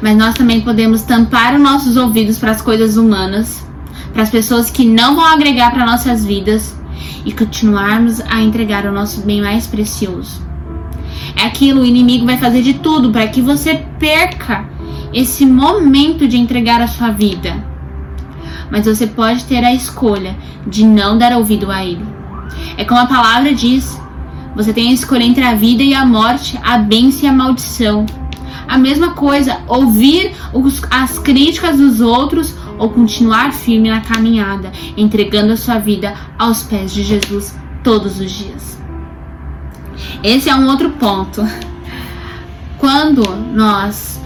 Mas 0.00 0.16
nós 0.16 0.36
também 0.36 0.60
podemos 0.60 1.02
tampar 1.02 1.56
os 1.56 1.60
nossos 1.60 1.96
ouvidos 1.96 2.38
para 2.38 2.52
as 2.52 2.62
coisas 2.62 2.96
humanas, 2.96 3.66
para 4.12 4.22
as 4.22 4.30
pessoas 4.30 4.70
que 4.70 4.84
não 4.84 5.16
vão 5.16 5.24
agregar 5.24 5.72
para 5.72 5.84
nossas 5.84 6.24
vidas 6.24 6.72
e 7.26 7.32
continuarmos 7.32 8.20
a 8.20 8.40
entregar 8.40 8.86
o 8.86 8.92
nosso 8.92 9.22
bem 9.22 9.40
mais 9.42 9.66
precioso. 9.66 10.49
É 11.36 11.44
aquilo, 11.46 11.82
o 11.82 11.86
inimigo 11.86 12.26
vai 12.26 12.36
fazer 12.36 12.62
de 12.62 12.74
tudo 12.74 13.10
para 13.10 13.26
que 13.28 13.40
você 13.40 13.84
perca 13.98 14.64
esse 15.12 15.44
momento 15.44 16.26
de 16.28 16.36
entregar 16.36 16.80
a 16.80 16.88
sua 16.88 17.10
vida. 17.10 17.64
Mas 18.70 18.86
você 18.86 19.06
pode 19.06 19.44
ter 19.44 19.64
a 19.64 19.74
escolha 19.74 20.36
de 20.66 20.84
não 20.84 21.18
dar 21.18 21.32
ouvido 21.32 21.70
a 21.70 21.84
ele. 21.84 22.04
É 22.76 22.84
como 22.84 23.00
a 23.00 23.06
palavra 23.06 23.52
diz: 23.52 24.00
você 24.54 24.72
tem 24.72 24.88
a 24.88 24.92
escolha 24.92 25.24
entre 25.24 25.44
a 25.44 25.54
vida 25.54 25.82
e 25.82 25.94
a 25.94 26.04
morte, 26.04 26.58
a 26.62 26.78
bênção 26.78 27.24
e 27.24 27.26
a 27.28 27.32
maldição. 27.32 28.06
A 28.66 28.78
mesma 28.78 29.10
coisa, 29.10 29.58
ouvir 29.66 30.32
os, 30.52 30.82
as 30.90 31.18
críticas 31.18 31.78
dos 31.78 32.00
outros 32.00 32.54
ou 32.78 32.88
continuar 32.90 33.52
firme 33.52 33.90
na 33.90 34.00
caminhada, 34.00 34.70
entregando 34.96 35.52
a 35.52 35.56
sua 35.56 35.78
vida 35.78 36.14
aos 36.38 36.62
pés 36.62 36.92
de 36.92 37.02
Jesus 37.02 37.56
todos 37.82 38.20
os 38.20 38.30
dias. 38.30 38.79
Esse 40.22 40.48
é 40.48 40.54
um 40.54 40.66
outro 40.68 40.90
ponto. 40.90 41.46
Quando 42.78 43.22
nós 43.52 44.20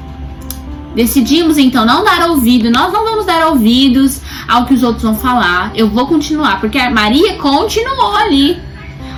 decidimos 0.94 1.58
então 1.58 1.84
não 1.84 2.04
dar 2.04 2.30
ouvido, 2.30 2.70
nós 2.70 2.92
não 2.92 3.04
vamos 3.04 3.26
dar 3.26 3.48
ouvidos 3.48 4.20
ao 4.46 4.64
que 4.64 4.74
os 4.74 4.82
outros 4.82 5.02
vão 5.02 5.16
falar. 5.16 5.72
Eu 5.74 5.88
vou 5.88 6.06
continuar, 6.06 6.60
porque 6.60 6.78
a 6.78 6.90
Maria 6.90 7.36
continuou 7.36 8.14
ali. 8.16 8.60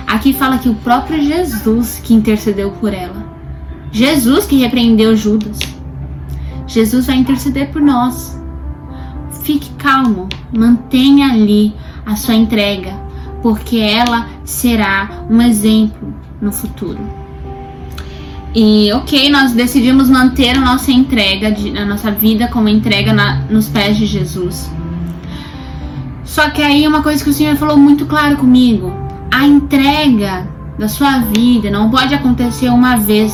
Aqui 0.07 0.33
fala 0.33 0.57
que 0.57 0.69
o 0.69 0.75
próprio 0.75 1.21
Jesus 1.21 2.01
que 2.03 2.13
intercedeu 2.13 2.71
por 2.71 2.93
ela. 2.93 3.25
Jesus 3.91 4.45
que 4.45 4.57
repreendeu 4.57 5.15
Judas. 5.15 5.59
Jesus 6.65 7.07
vai 7.07 7.17
interceder 7.17 7.69
por 7.69 7.81
nós. 7.81 8.37
Fique 9.43 9.69
calmo, 9.75 10.27
mantenha 10.51 11.27
ali 11.31 11.73
a 12.05 12.15
sua 12.15 12.35
entrega, 12.35 12.93
porque 13.41 13.77
ela 13.77 14.27
será 14.43 15.25
um 15.29 15.41
exemplo 15.41 16.13
no 16.41 16.51
futuro. 16.51 16.99
E 18.55 18.91
ok, 18.93 19.29
nós 19.29 19.53
decidimos 19.53 20.09
manter 20.09 20.57
a 20.57 20.61
nossa 20.61 20.91
entrega, 20.91 21.55
a 21.79 21.85
nossa 21.85 22.11
vida 22.11 22.47
como 22.47 22.67
entrega 22.67 23.13
na, 23.13 23.41
nos 23.49 23.67
pés 23.67 23.97
de 23.97 24.05
Jesus. 24.05 24.71
Só 26.23 26.49
que 26.49 26.61
aí 26.61 26.87
uma 26.87 27.03
coisa 27.03 27.23
que 27.23 27.29
o 27.29 27.33
Senhor 27.33 27.55
falou 27.55 27.77
muito 27.77 28.05
claro 28.05 28.37
comigo: 28.37 28.93
a 29.31 29.45
entrega 29.45 30.47
da 30.77 30.87
sua 30.87 31.19
vida 31.19 31.69
não 31.69 31.89
pode 31.89 32.13
acontecer 32.13 32.69
uma 32.69 32.97
vez, 32.97 33.33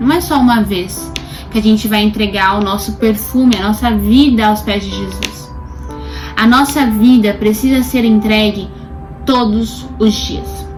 não 0.00 0.12
é 0.12 0.20
só 0.20 0.40
uma 0.40 0.62
vez 0.62 1.12
que 1.50 1.58
a 1.58 1.62
gente 1.62 1.86
vai 1.86 2.02
entregar 2.02 2.58
o 2.58 2.64
nosso 2.64 2.94
perfume, 2.94 3.56
a 3.56 3.62
nossa 3.62 3.90
vida 3.90 4.46
aos 4.46 4.62
pés 4.62 4.84
de 4.84 4.90
Jesus. 4.90 5.52
A 6.36 6.46
nossa 6.46 6.86
vida 6.86 7.34
precisa 7.34 7.82
ser 7.82 8.04
entregue 8.04 8.68
todos 9.26 9.86
os 9.98 10.14
dias. 10.14 10.71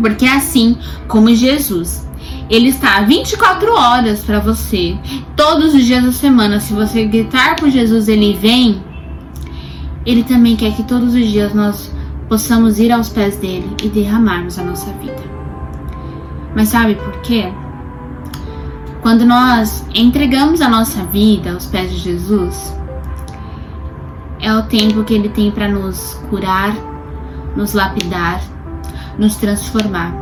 Porque 0.00 0.24
é 0.24 0.36
assim 0.36 0.76
como 1.08 1.34
Jesus, 1.34 2.06
ele 2.48 2.70
está 2.70 3.00
24 3.02 3.72
horas 3.72 4.20
para 4.20 4.40
você, 4.40 4.98
todos 5.36 5.74
os 5.74 5.84
dias 5.84 6.04
da 6.04 6.12
semana. 6.12 6.60
Se 6.60 6.72
você 6.72 7.04
gritar 7.04 7.56
por 7.56 7.70
Jesus, 7.70 8.08
ele 8.08 8.34
vem. 8.34 8.82
Ele 10.04 10.24
também 10.24 10.56
quer 10.56 10.74
que 10.74 10.82
todos 10.82 11.14
os 11.14 11.26
dias 11.26 11.54
nós 11.54 11.92
possamos 12.28 12.78
ir 12.78 12.90
aos 12.90 13.08
pés 13.08 13.36
dele 13.36 13.68
e 13.82 13.88
derramarmos 13.88 14.58
a 14.58 14.64
nossa 14.64 14.90
vida. 14.94 15.22
Mas 16.54 16.68
sabe 16.68 16.94
por 16.96 17.20
quê? 17.20 17.52
Quando 19.02 19.24
nós 19.24 19.84
entregamos 19.94 20.60
a 20.60 20.68
nossa 20.68 21.04
vida 21.04 21.52
aos 21.52 21.66
pés 21.66 21.90
de 21.90 21.98
Jesus, 21.98 22.74
é 24.40 24.52
o 24.52 24.62
tempo 24.62 25.04
que 25.04 25.14
ele 25.14 25.28
tem 25.28 25.50
para 25.50 25.68
nos 25.68 26.14
curar, 26.28 26.74
nos 27.56 27.74
lapidar, 27.74 28.40
nos 29.20 29.36
transformar. 29.36 30.12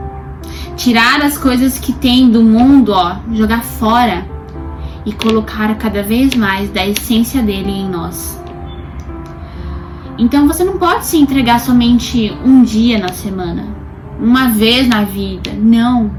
Tirar 0.76 1.22
as 1.22 1.38
coisas 1.38 1.78
que 1.78 1.92
tem 1.92 2.30
do 2.30 2.42
mundo, 2.42 2.92
ó, 2.92 3.16
jogar 3.32 3.62
fora 3.62 4.26
e 5.06 5.12
colocar 5.12 5.74
cada 5.76 6.02
vez 6.02 6.34
mais 6.34 6.68
da 6.70 6.86
essência 6.86 7.40
dele 7.42 7.70
em 7.70 7.88
nós. 7.88 8.38
Então 10.18 10.48
você 10.48 10.64
não 10.64 10.78
pode 10.78 11.06
se 11.06 11.16
entregar 11.16 11.60
somente 11.60 12.36
um 12.44 12.62
dia 12.62 12.98
na 12.98 13.12
semana, 13.12 13.64
uma 14.20 14.48
vez 14.48 14.88
na 14.88 15.04
vida. 15.04 15.52
Não. 15.56 16.10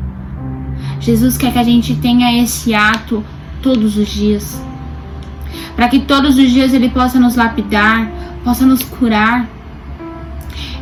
Jesus 1.02 1.38
quer 1.38 1.52
que 1.52 1.60
a 1.60 1.64
gente 1.64 1.96
tenha 1.96 2.42
esse 2.42 2.74
ato 2.74 3.24
todos 3.62 3.98
os 3.98 4.08
dias. 4.08 4.62
Para 5.76 5.90
que 5.90 6.00
todos 6.00 6.38
os 6.38 6.50
dias 6.50 6.74
Ele 6.74 6.90
possa 6.90 7.20
nos 7.20 7.36
lapidar, 7.36 8.10
possa 8.44 8.66
nos 8.66 8.84
curar. 8.84 9.48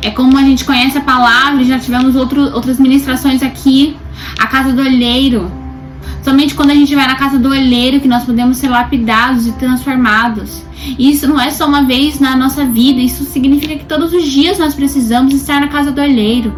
É 0.02 0.10
como 0.10 0.38
a 0.38 0.42
gente 0.42 0.64
conhece 0.64 0.96
a 0.98 1.00
palavra, 1.00 1.64
já 1.64 1.78
tivemos 1.78 2.14
outro, 2.14 2.54
outras 2.54 2.78
ministrações 2.78 3.42
aqui. 3.42 3.96
A 4.38 4.46
casa 4.46 4.72
do 4.72 4.82
olheiro. 4.82 5.50
Somente 6.22 6.54
quando 6.54 6.70
a 6.70 6.74
gente 6.74 6.94
vai 6.94 7.06
na 7.06 7.14
casa 7.14 7.38
do 7.38 7.48
olheiro 7.48 8.00
que 8.00 8.08
nós 8.08 8.24
podemos 8.24 8.58
ser 8.58 8.68
lapidados 8.68 9.46
e 9.46 9.52
transformados. 9.52 10.62
E 10.98 11.10
isso 11.10 11.26
não 11.26 11.40
é 11.40 11.50
só 11.50 11.66
uma 11.66 11.82
vez 11.82 12.20
na 12.20 12.36
nossa 12.36 12.64
vida, 12.64 13.00
isso 13.00 13.24
significa 13.24 13.76
que 13.76 13.84
todos 13.84 14.12
os 14.12 14.24
dias 14.24 14.58
nós 14.58 14.74
precisamos 14.74 15.34
estar 15.34 15.60
na 15.60 15.68
casa 15.68 15.90
do 15.90 16.00
olheiro. 16.00 16.52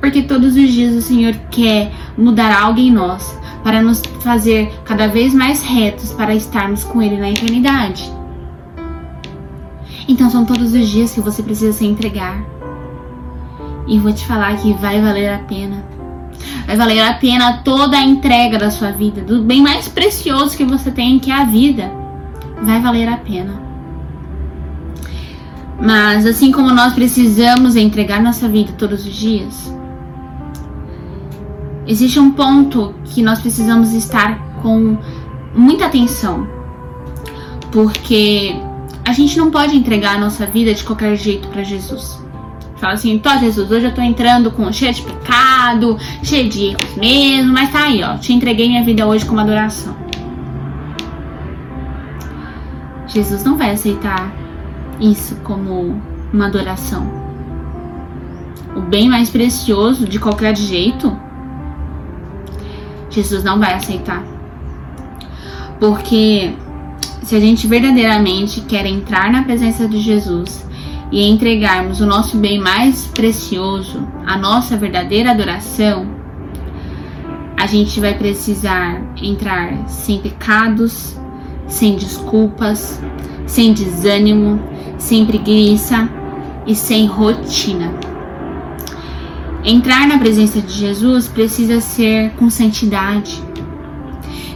Porque 0.00 0.22
todos 0.22 0.56
os 0.56 0.72
dias 0.72 0.94
o 0.94 1.02
Senhor 1.02 1.34
quer 1.50 1.92
mudar 2.16 2.56
algo 2.56 2.80
em 2.80 2.90
nós 2.90 3.36
para 3.62 3.82
nos 3.82 4.00
fazer 4.20 4.72
cada 4.84 5.08
vez 5.08 5.34
mais 5.34 5.62
retos 5.62 6.12
para 6.12 6.34
estarmos 6.34 6.84
com 6.84 7.02
Ele 7.02 7.18
na 7.18 7.30
eternidade. 7.30 8.15
Então 10.08 10.30
são 10.30 10.44
todos 10.44 10.72
os 10.72 10.88
dias 10.88 11.12
que 11.12 11.20
você 11.20 11.42
precisa 11.42 11.72
se 11.72 11.84
entregar. 11.84 12.44
E 13.86 13.98
vou 13.98 14.12
te 14.12 14.24
falar 14.26 14.56
que 14.56 14.72
vai 14.74 15.00
valer 15.00 15.32
a 15.32 15.38
pena. 15.38 15.84
Vai 16.66 16.76
valer 16.76 17.00
a 17.00 17.14
pena 17.14 17.60
toda 17.64 17.96
a 17.96 18.02
entrega 18.02 18.58
da 18.58 18.70
sua 18.70 18.90
vida, 18.90 19.22
do 19.22 19.42
bem 19.42 19.62
mais 19.62 19.88
precioso 19.88 20.56
que 20.56 20.64
você 20.64 20.90
tem, 20.90 21.18
que 21.18 21.30
é 21.30 21.34
a 21.34 21.44
vida. 21.44 21.90
Vai 22.62 22.80
valer 22.80 23.08
a 23.08 23.16
pena. 23.16 23.66
Mas 25.80 26.26
assim 26.26 26.50
como 26.50 26.72
nós 26.72 26.94
precisamos 26.94 27.76
entregar 27.76 28.20
nossa 28.20 28.48
vida 28.48 28.72
todos 28.78 29.06
os 29.06 29.14
dias, 29.14 29.72
existe 31.86 32.18
um 32.18 32.32
ponto 32.32 32.94
que 33.04 33.22
nós 33.22 33.40
precisamos 33.40 33.92
estar 33.92 34.38
com 34.62 34.96
muita 35.54 35.86
atenção, 35.86 36.48
porque 37.70 38.56
a 39.06 39.12
gente 39.12 39.38
não 39.38 39.52
pode 39.52 39.76
entregar 39.76 40.16
a 40.16 40.18
nossa 40.18 40.44
vida 40.46 40.74
de 40.74 40.82
qualquer 40.82 41.14
jeito 41.16 41.46
para 41.46 41.62
Jesus. 41.62 42.20
Fala 42.78 42.94
assim, 42.94 43.16
tô 43.20 43.36
Jesus, 43.36 43.70
hoje 43.70 43.86
eu 43.86 43.94
tô 43.94 44.02
entrando 44.02 44.50
com 44.50 44.70
cheio 44.72 44.92
de 44.92 45.00
pecado, 45.00 45.96
cheio 46.24 46.48
de 46.48 46.64
erros 46.64 46.96
mesmo, 46.96 47.52
mas 47.52 47.70
tá 47.70 47.84
aí, 47.84 48.02
ó, 48.02 48.18
te 48.18 48.32
entreguei 48.32 48.68
minha 48.68 48.82
vida 48.82 49.06
hoje 49.06 49.24
como 49.24 49.38
adoração. 49.38 49.96
Jesus 53.06 53.44
não 53.44 53.56
vai 53.56 53.70
aceitar 53.70 54.34
isso 55.00 55.36
como 55.36 56.02
uma 56.32 56.46
adoração. 56.46 57.06
o 58.74 58.80
bem 58.80 59.08
mais 59.08 59.30
precioso 59.30 60.04
de 60.04 60.18
qualquer 60.18 60.56
jeito, 60.56 61.16
Jesus 63.08 63.44
não 63.44 63.60
vai 63.60 63.72
aceitar. 63.74 64.22
Porque 65.78 66.52
se 67.26 67.34
a 67.34 67.40
gente 67.40 67.66
verdadeiramente 67.66 68.60
quer 68.60 68.86
entrar 68.86 69.32
na 69.32 69.42
presença 69.42 69.88
de 69.88 69.98
Jesus 69.98 70.64
e 71.10 71.28
entregarmos 71.28 72.00
o 72.00 72.06
nosso 72.06 72.36
bem 72.36 72.56
mais 72.56 73.06
precioso, 73.08 74.06
a 74.24 74.38
nossa 74.38 74.76
verdadeira 74.76 75.32
adoração, 75.32 76.06
a 77.56 77.66
gente 77.66 77.98
vai 77.98 78.16
precisar 78.16 79.02
entrar 79.20 79.88
sem 79.88 80.20
pecados, 80.20 81.18
sem 81.66 81.96
desculpas, 81.96 83.02
sem 83.44 83.72
desânimo, 83.72 84.62
sem 84.96 85.26
preguiça 85.26 86.08
e 86.64 86.76
sem 86.76 87.06
rotina. 87.06 87.92
Entrar 89.64 90.06
na 90.06 90.16
presença 90.16 90.60
de 90.60 90.72
Jesus 90.72 91.26
precisa 91.26 91.80
ser 91.80 92.30
com 92.36 92.48
santidade. 92.48 93.42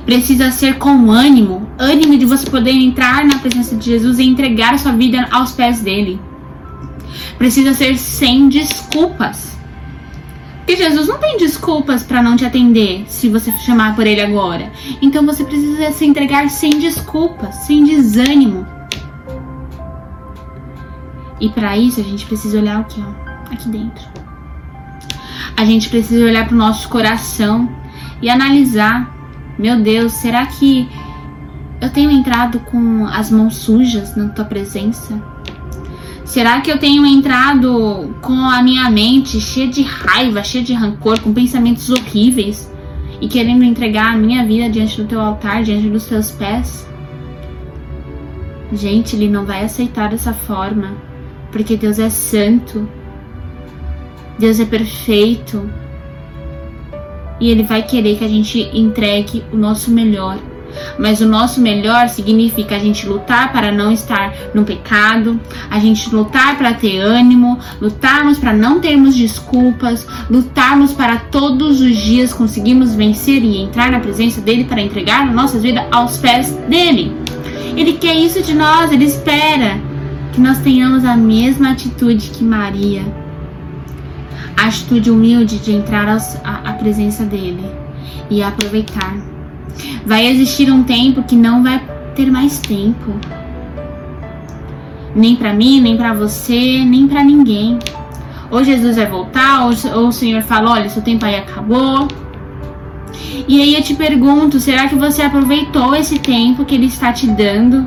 Precisa 0.05 0.51
ser 0.51 0.79
com 0.79 1.11
ânimo, 1.11 1.69
ânimo 1.79 2.17
de 2.17 2.25
você 2.25 2.49
poder 2.49 2.73
entrar 2.73 3.25
na 3.25 3.39
presença 3.39 3.77
de 3.77 3.85
Jesus 3.85 4.19
e 4.19 4.25
entregar 4.25 4.79
sua 4.79 4.93
vida 4.93 5.29
aos 5.31 5.53
pés 5.53 5.81
dele. 5.81 6.21
Precisa 7.39 7.75
ser 7.75 7.97
sem 7.97 8.49
desculpas. 8.49 9.51
Porque 10.59 10.77
Jesus 10.77 11.09
não 11.09 11.19
tem 11.19 11.37
desculpas 11.37 12.05
para 12.05 12.23
não 12.23 12.37
te 12.37 12.45
atender 12.45 13.05
se 13.09 13.29
você 13.29 13.51
chamar 13.53 13.97
por 13.97 14.07
ele 14.07 14.21
agora. 14.21 14.71
Então 15.03 15.27
você 15.27 15.43
precisa 15.43 15.91
se 15.91 16.07
entregar 16.07 16.49
sem 16.49 16.79
desculpas, 16.79 17.55
sem 17.67 17.85
desânimo. 17.85 18.67
E 21.41 21.49
para 21.49 21.77
isso 21.77 22.01
a 22.01 22.05
gente 22.05 22.27
precisa 22.27 22.59
olhar 22.59 22.79
aqui, 22.79 23.03
ó, 23.05 23.53
aqui 23.53 23.69
dentro. 23.69 24.07
A 25.57 25.65
gente 25.65 25.89
precisa 25.89 26.25
olhar 26.25 26.47
para 26.47 26.55
o 26.55 26.59
nosso 26.59 26.89
coração 26.89 27.69
e 28.23 28.31
analisar: 28.31 29.13
meu 29.59 29.81
Deus, 29.81 30.13
será 30.13 30.47
que 30.47 30.89
eu 31.81 31.91
tenho 31.91 32.11
entrado 32.11 32.61
com 32.61 33.07
as 33.07 33.31
mãos 33.31 33.57
sujas 33.57 34.15
na 34.17 34.29
tua 34.29 34.45
presença? 34.45 35.21
Será 36.25 36.61
que 36.61 36.71
eu 36.71 36.79
tenho 36.79 37.05
entrado 37.05 38.15
com 38.23 38.49
a 38.49 38.63
minha 38.63 38.89
mente 38.91 39.41
cheia 39.41 39.67
de 39.67 39.83
raiva, 39.83 40.45
cheia 40.45 40.63
de 40.63 40.73
rancor, 40.73 41.19
com 41.21 41.33
pensamentos 41.33 41.91
horríveis 41.91 42.71
e 43.21 43.27
querendo 43.27 43.65
entregar 43.65 44.13
a 44.13 44.17
minha 44.17 44.45
vida 44.47 44.71
diante 44.71 45.03
do 45.03 45.09
teu 45.09 45.21
altar, 45.21 45.65
diante 45.65 45.89
dos 45.89 46.07
teus 46.07 46.31
pés? 46.31 46.87
Gente, 48.73 49.17
ele 49.17 49.29
não 49.29 49.45
vai 49.45 49.65
aceitar 49.65 50.11
dessa 50.11 50.33
forma 50.33 50.95
porque 51.51 51.77
Deus 51.77 51.99
é 51.99 52.09
santo, 52.09 52.89
Deus 54.39 54.61
é 54.61 54.65
perfeito 54.65 55.69
e 57.41 57.51
Ele 57.51 57.63
vai 57.63 57.83
querer 57.83 58.17
que 58.17 58.25
a 58.25 58.29
gente 58.29 58.71
entregue 58.73 59.43
o 59.53 59.57
nosso 59.57 59.91
melhor. 59.91 60.39
Mas 60.99 61.21
o 61.21 61.27
nosso 61.27 61.61
melhor 61.61 62.09
significa 62.09 62.77
a 62.77 62.79
gente 62.79 63.07
lutar 63.07 63.53
para 63.53 63.73
não 63.73 63.91
estar 63.91 64.33
no 64.55 64.65
pecado, 64.65 65.41
a 65.69 65.79
gente 65.79 66.15
lutar 66.15 66.57
para 66.57 66.75
ter 66.75 66.99
ânimo, 66.99 67.59
lutarmos 67.81 68.39
para 68.39 68.53
não 68.53 68.81
termos 68.81 69.17
desculpas, 69.17 70.07
lutarmos 70.29 70.93
para 70.93 71.17
todos 71.17 71.81
os 71.81 71.97
dias 71.97 72.33
conseguirmos 72.33 72.95
vencer 72.95 73.43
e 73.43 73.59
entrar 73.59 73.91
na 73.91 74.01
presença 74.01 74.41
dele 74.41 74.65
para 74.65 74.81
entregar 74.81 75.33
nossas 75.33 75.63
vidas 75.63 75.85
aos 75.91 76.17
pés 76.19 76.53
dele. 76.69 77.13
Ele 77.77 77.95
quer 77.95 78.15
isso 78.15 78.43
de 78.43 78.55
nós, 78.55 78.93
ele 78.93 79.05
espera 79.05 79.81
que 80.33 80.41
nós 80.41 80.59
tenhamos 80.59 81.05
a 81.05 81.17
mesma 81.17 81.73
atitude 81.73 82.31
que 82.31 82.45
Maria, 82.45 83.03
atitude 84.67 85.11
humilde 85.11 85.59
de 85.59 85.73
entrar 85.73 86.09
à 86.45 86.73
presença 86.75 87.25
dele 87.25 87.65
e 88.29 88.43
aproveitar. 88.43 89.17
Vai 90.05 90.27
existir 90.27 90.71
um 90.71 90.83
tempo 90.83 91.23
que 91.23 91.37
não 91.37 91.63
vai 91.63 91.81
ter 92.15 92.31
mais 92.31 92.59
tempo, 92.59 93.15
nem 95.15 95.37
para 95.37 95.53
mim, 95.53 95.81
nem 95.81 95.97
para 95.97 96.13
você, 96.13 96.85
nem 96.85 97.09
para 97.09 97.25
ninguém. 97.25 97.79
Ou 98.51 98.65
Jesus 98.65 98.97
vai 98.97 99.07
voltar, 99.07 99.67
ou, 99.67 99.73
ou 99.95 100.09
o 100.09 100.13
Senhor 100.13 100.43
fala: 100.43 100.73
olha, 100.73 100.89
seu 100.89 101.03
tempo 101.03 101.25
aí 101.25 101.37
acabou. 101.37 102.09
E 103.49 103.61
aí 103.61 103.75
eu 103.75 103.83
te 103.83 103.95
pergunto: 103.95 104.59
será 104.59 104.89
que 104.89 104.95
você 104.95 105.23
aproveitou 105.23 105.95
esse 105.95 106.19
tempo 106.19 106.65
que 106.65 106.75
Ele 106.75 106.87
está 106.87 107.13
te 107.13 107.27
dando? 107.27 107.87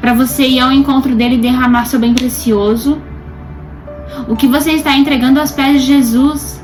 para 0.00 0.14
você 0.14 0.46
ir 0.46 0.60
ao 0.60 0.72
encontro 0.72 1.14
dele 1.14 1.36
e 1.36 1.38
derramar 1.38 1.84
seu 1.86 1.98
bem 1.98 2.14
precioso? 2.14 3.00
O 4.26 4.36
que 4.36 4.46
você 4.46 4.72
está 4.72 4.96
entregando 4.96 5.38
aos 5.38 5.52
pés 5.52 5.80
de 5.80 5.86
Jesus? 5.86 6.62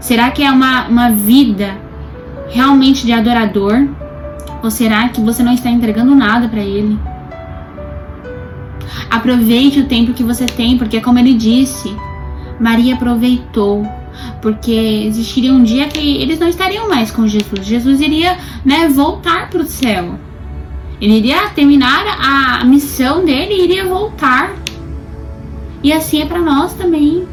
Será 0.00 0.30
que 0.30 0.42
é 0.42 0.50
uma, 0.50 0.86
uma 0.86 1.10
vida 1.10 1.76
realmente 2.48 3.04
de 3.04 3.12
adorador? 3.12 3.88
Ou 4.62 4.70
será 4.70 5.08
que 5.08 5.20
você 5.20 5.42
não 5.42 5.52
está 5.52 5.68
entregando 5.68 6.14
nada 6.14 6.48
para 6.48 6.60
ele? 6.60 6.98
Aproveite 9.10 9.80
o 9.80 9.86
tempo 9.86 10.12
que 10.12 10.22
você 10.22 10.46
tem, 10.46 10.76
porque 10.78 11.00
como 11.00 11.18
ele 11.18 11.34
disse, 11.34 11.94
Maria 12.60 12.94
aproveitou, 12.94 13.86
porque 14.40 14.72
existiria 15.06 15.52
um 15.52 15.62
dia 15.62 15.88
que 15.88 15.98
eles 15.98 16.38
não 16.38 16.48
estariam 16.48 16.88
mais 16.88 17.10
com 17.10 17.26
Jesus. 17.26 17.64
Jesus 17.64 18.00
iria, 18.00 18.36
né, 18.64 18.88
voltar 18.88 19.50
para 19.50 19.62
o 19.62 19.66
céu. 19.66 20.18
Ele 21.00 21.18
iria 21.18 21.50
terminar 21.50 22.04
a 22.20 22.64
missão 22.64 23.24
dele 23.24 23.54
e 23.54 23.64
iria 23.64 23.84
voltar. 23.84 24.54
E 25.82 25.92
assim 25.92 26.22
é 26.22 26.26
para 26.26 26.40
nós 26.40 26.74
também. 26.74 27.26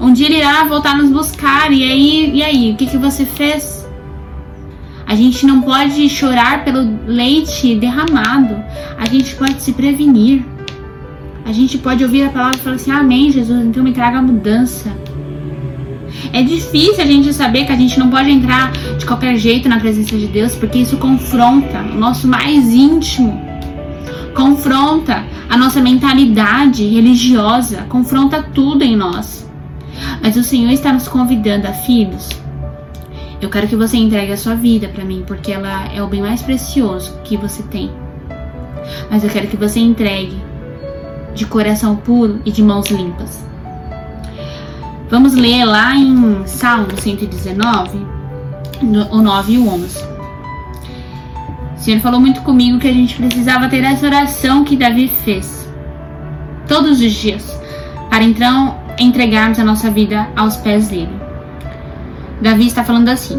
Um 0.00 0.12
dia 0.12 0.26
ele 0.26 0.38
irá 0.38 0.64
voltar 0.64 0.96
nos 0.96 1.10
buscar. 1.10 1.72
E 1.72 1.82
aí, 1.82 2.30
e 2.34 2.42
aí, 2.42 2.72
o 2.72 2.76
que, 2.76 2.86
que 2.86 2.98
você 2.98 3.24
fez? 3.24 3.86
A 5.06 5.14
gente 5.14 5.46
não 5.46 5.60
pode 5.62 6.08
chorar 6.08 6.64
pelo 6.64 6.98
leite 7.06 7.74
derramado. 7.76 8.56
A 8.98 9.06
gente 9.06 9.34
pode 9.34 9.62
se 9.62 9.72
prevenir. 9.72 10.44
A 11.44 11.52
gente 11.52 11.76
pode 11.78 12.02
ouvir 12.02 12.24
a 12.24 12.30
palavra 12.30 12.56
e 12.56 12.60
falar 12.60 12.76
assim: 12.76 12.90
Amém, 12.90 13.30
Jesus, 13.30 13.64
então 13.66 13.82
me 13.82 13.92
traga 13.92 14.18
a 14.18 14.22
mudança. 14.22 14.90
É 16.32 16.42
difícil 16.42 17.02
a 17.02 17.06
gente 17.06 17.32
saber 17.32 17.66
que 17.66 17.72
a 17.72 17.76
gente 17.76 17.98
não 17.98 18.08
pode 18.08 18.30
entrar 18.30 18.72
de 18.98 19.04
qualquer 19.04 19.36
jeito 19.36 19.68
na 19.68 19.78
presença 19.78 20.16
de 20.16 20.26
Deus, 20.26 20.54
porque 20.54 20.78
isso 20.78 20.96
confronta 20.96 21.80
o 21.80 21.98
nosso 21.98 22.26
mais 22.26 22.72
íntimo, 22.72 23.40
confronta 24.34 25.24
a 25.48 25.56
nossa 25.56 25.80
mentalidade 25.80 26.86
religiosa, 26.86 27.82
confronta 27.88 28.42
tudo 28.42 28.82
em 28.82 28.96
nós. 28.96 29.48
Mas 30.22 30.36
o 30.36 30.42
Senhor 30.42 30.70
está 30.70 30.92
nos 30.92 31.06
convidando 31.06 31.68
a 31.68 31.72
filhos. 31.72 32.28
Eu 33.40 33.50
quero 33.50 33.68
que 33.68 33.76
você 33.76 33.96
entregue 33.96 34.32
a 34.32 34.36
sua 34.36 34.54
vida 34.54 34.88
para 34.88 35.04
mim, 35.04 35.22
porque 35.26 35.52
ela 35.52 35.86
é 35.92 36.02
o 36.02 36.06
bem 36.06 36.22
mais 36.22 36.42
precioso 36.42 37.14
que 37.24 37.36
você 37.36 37.62
tem. 37.64 37.90
Mas 39.10 39.22
eu 39.22 39.30
quero 39.30 39.48
que 39.48 39.56
você 39.56 39.80
entregue 39.80 40.42
de 41.34 41.44
coração 41.44 41.96
puro 41.96 42.40
e 42.44 42.50
de 42.50 42.62
mãos 42.62 42.88
limpas. 42.90 43.44
Vamos 45.10 45.34
ler 45.34 45.64
lá 45.64 45.94
em 45.94 46.46
Salmo 46.46 46.88
119, 46.96 47.98
o 49.10 49.20
9 49.20 49.52
e 49.52 49.58
o 49.58 49.68
11. 49.68 50.13
Senhor 51.84 52.00
falou 52.00 52.18
muito 52.18 52.40
comigo 52.40 52.78
que 52.78 52.88
a 52.88 52.92
gente 52.94 53.14
precisava 53.14 53.68
ter 53.68 53.84
essa 53.84 54.06
oração 54.06 54.64
que 54.64 54.74
Davi 54.74 55.06
fez 55.06 55.68
todos 56.66 56.98
os 56.98 57.12
dias, 57.12 57.60
para 58.08 58.24
então 58.24 58.78
entregarmos 58.98 59.58
a 59.58 59.64
nossa 59.64 59.90
vida 59.90 60.26
aos 60.34 60.56
pés 60.56 60.88
dele. 60.88 61.12
Davi 62.40 62.66
está 62.66 62.82
falando 62.82 63.10
assim, 63.10 63.38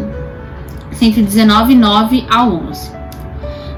119, 0.92 1.74
9 1.74 2.24
ao 2.30 2.52
11. 2.68 2.92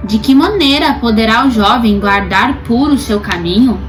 De 0.05 0.19
que 0.19 0.35
maneira 0.35 0.93
poderá 1.01 1.47
o 1.47 1.51
jovem 1.51 1.99
guardar 1.99 2.59
puro 2.59 2.93
o 2.93 2.99
seu 2.99 3.21
caminho? 3.21 3.81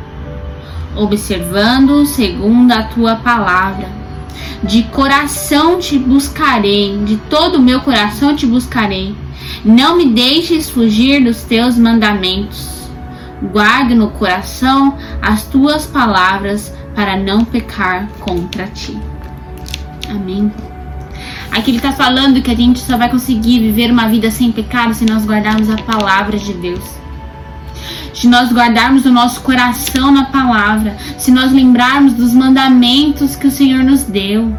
Observando 0.96 2.06
segundo 2.06 2.72
a 2.72 2.84
tua 2.84 3.18
palavra 3.18 3.90
de 4.64 4.84
coração 4.84 5.78
te 5.78 6.00
buscarei, 6.00 6.98
de 7.04 7.18
todo 7.18 7.56
o 7.56 7.62
meu 7.62 7.82
coração 7.82 8.34
te 8.34 8.46
buscarei. 8.46 9.14
Não 9.64 9.98
me 9.98 10.08
deixes 10.08 10.70
fugir 10.70 11.24
dos 11.24 11.44
teus 11.44 11.78
mandamentos. 11.78 12.90
Guarde 13.52 13.96
no 13.96 14.10
coração 14.12 14.98
as 15.22 15.44
tuas 15.44 15.86
palavras 15.86 16.74
para 16.96 17.18
não 17.18 17.46
pecar 17.46 18.08
contra 18.20 18.68
ti. 18.68 18.98
Amém. 20.10 20.52
Aqui 21.52 21.72
ele 21.72 21.78
está 21.78 21.92
falando 21.92 22.42
que 22.42 22.52
a 22.52 22.56
gente 22.56 22.80
só 22.80 22.98
vai 22.98 23.10
conseguir 23.10 23.60
viver 23.60 23.92
uma 23.92 24.08
vida 24.08 24.30
sem 24.30 24.52
pecado 24.52 24.94
se 24.94 25.06
nós 25.06 25.26
guardarmos 25.26 25.70
a 25.70 25.78
palavra 25.78 26.38
de 26.38 26.54
Deus 26.54 27.00
de 28.20 28.28
nós 28.28 28.52
guardarmos 28.52 29.06
o 29.06 29.12
nosso 29.12 29.42
coração 29.42 30.12
na 30.12 30.26
palavra, 30.26 30.98
se 31.18 31.32
nós 31.32 31.52
lembrarmos 31.54 32.14
dos 32.14 32.34
mandamentos 32.34 33.36
que 33.36 33.48
o 33.48 33.52
Senhor 33.52 33.84
nos 33.84 34.04
deu. 34.04 34.54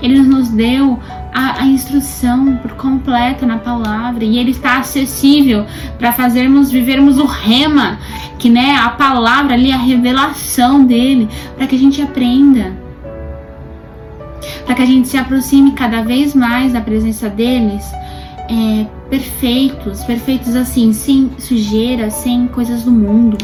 Ele 0.00 0.20
nos 0.20 0.48
deu 0.48 1.00
a, 1.32 1.62
a 1.62 1.66
instrução 1.66 2.56
por 2.58 2.72
completa 2.72 3.46
na 3.46 3.58
palavra 3.58 4.22
e 4.24 4.38
ele 4.38 4.50
está 4.50 4.78
acessível 4.78 5.64
para 5.98 6.12
fazermos 6.12 6.70
vivermos 6.70 7.18
o 7.18 7.24
rema, 7.24 7.98
que 8.38 8.50
né, 8.50 8.76
a 8.76 8.90
palavra 8.90 9.54
ali, 9.54 9.72
a 9.72 9.78
revelação 9.78 10.84
dele, 10.84 11.28
para 11.56 11.66
que 11.66 11.74
a 11.74 11.78
gente 11.78 12.02
aprenda. 12.02 12.72
Para 14.66 14.74
que 14.74 14.82
a 14.82 14.86
gente 14.86 15.08
se 15.08 15.16
aproxime 15.16 15.72
cada 15.72 16.02
vez 16.02 16.34
mais 16.34 16.72
da 16.72 16.80
presença 16.80 17.28
deles, 17.28 17.84
é, 18.48 18.86
perfeitos, 19.08 20.04
perfeitos 20.04 20.54
assim, 20.54 20.92
sem 20.92 21.30
sujeira, 21.38 22.10
sem 22.10 22.46
coisas 22.48 22.82
do 22.82 22.90
mundo. 22.90 23.38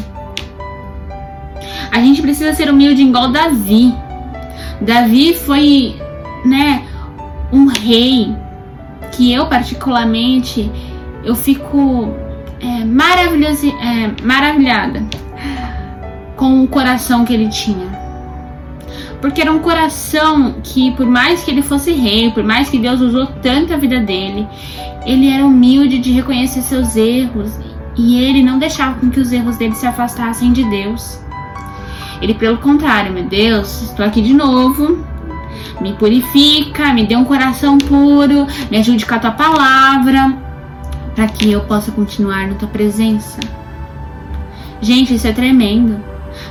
A 1.91 1.99
gente 1.99 2.21
precisa 2.21 2.53
ser 2.53 2.69
humilde 2.69 3.01
igual 3.01 3.31
Davi. 3.31 3.93
Davi 4.81 5.33
foi, 5.33 5.95
né, 6.45 6.83
um 7.51 7.67
rei 7.67 8.35
que 9.11 9.33
eu 9.33 9.47
particularmente 9.47 10.71
eu 11.23 11.35
fico 11.35 12.13
é, 12.59 12.83
maravilhosa, 12.85 13.67
é, 13.67 14.23
maravilhada 14.23 15.03
com 16.35 16.63
o 16.63 16.67
coração 16.67 17.25
que 17.25 17.33
ele 17.33 17.49
tinha. 17.49 17.99
Porque 19.21 19.41
era 19.41 19.51
um 19.51 19.59
coração 19.59 20.55
que, 20.63 20.91
por 20.91 21.05
mais 21.05 21.43
que 21.43 21.51
ele 21.51 21.61
fosse 21.61 21.91
rei, 21.91 22.31
por 22.31 22.43
mais 22.43 22.69
que 22.69 22.77
Deus 22.77 23.01
usou 23.01 23.27
tanto 23.41 23.73
a 23.73 23.77
vida 23.77 23.99
dele, 23.99 24.47
ele 25.05 25.29
era 25.29 25.45
humilde 25.45 25.99
de 25.99 26.11
reconhecer 26.11 26.61
seus 26.61 26.95
erros 26.95 27.51
e 27.97 28.21
ele 28.23 28.41
não 28.41 28.57
deixava 28.57 28.97
com 28.97 29.09
que 29.09 29.19
os 29.19 29.33
erros 29.33 29.57
dele 29.57 29.75
se 29.75 29.85
afastassem 29.85 30.53
de 30.53 30.63
Deus. 30.69 31.19
Ele, 32.21 32.33
pelo 32.33 32.57
contrário, 32.57 33.11
meu 33.11 33.25
Deus, 33.25 33.81
estou 33.81 34.05
aqui 34.05 34.21
de 34.21 34.33
novo, 34.33 35.05
me 35.81 35.93
purifica, 35.93 36.93
me 36.93 37.05
dê 37.05 37.15
um 37.15 37.23
coração 37.23 37.77
puro, 37.77 38.47
me 38.69 38.77
ajude 38.77 39.05
com 39.05 39.15
a 39.15 39.19
tua 39.19 39.31
palavra, 39.31 40.35
para 41.15 41.27
que 41.27 41.51
eu 41.51 41.61
possa 41.61 41.91
continuar 41.91 42.47
na 42.47 42.55
tua 42.55 42.67
presença. 42.67 43.39
Gente, 44.81 45.15
isso 45.15 45.27
é 45.27 45.31
tremendo, 45.31 45.99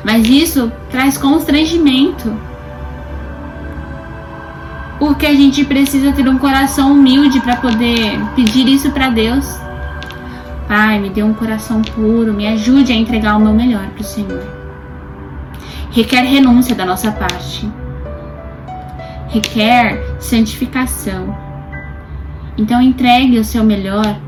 mas 0.05 0.29
isso 0.29 0.71
traz 0.90 1.16
constrangimento. 1.16 2.37
Porque 4.99 5.27
a 5.27 5.35
gente 5.35 5.64
precisa 5.64 6.12
ter 6.12 6.29
um 6.29 6.38
coração 6.38 6.92
humilde 6.92 7.40
para 7.40 7.57
poder 7.57 8.18
pedir 8.35 8.68
isso 8.68 8.90
para 8.90 9.09
Deus. 9.09 9.59
Pai, 10.66 10.99
me 10.99 11.09
dê 11.09 11.23
um 11.23 11.33
coração 11.33 11.81
puro, 11.81 12.35
me 12.35 12.47
ajude 12.47 12.92
a 12.92 12.97
entregar 12.97 13.37
o 13.37 13.40
meu 13.40 13.55
melhor 13.55 13.87
para 13.87 14.03
o 14.03 14.05
Senhor. 14.05 14.44
Requer 15.90 16.23
renúncia 16.23 16.75
da 16.75 16.85
nossa 16.85 17.11
parte 17.11 17.66
requer 19.29 20.17
santificação. 20.21 21.37
Então 22.57 22.83
entregue 22.83 23.38
o 23.38 23.45
seu 23.45 23.62
melhor 23.62 24.21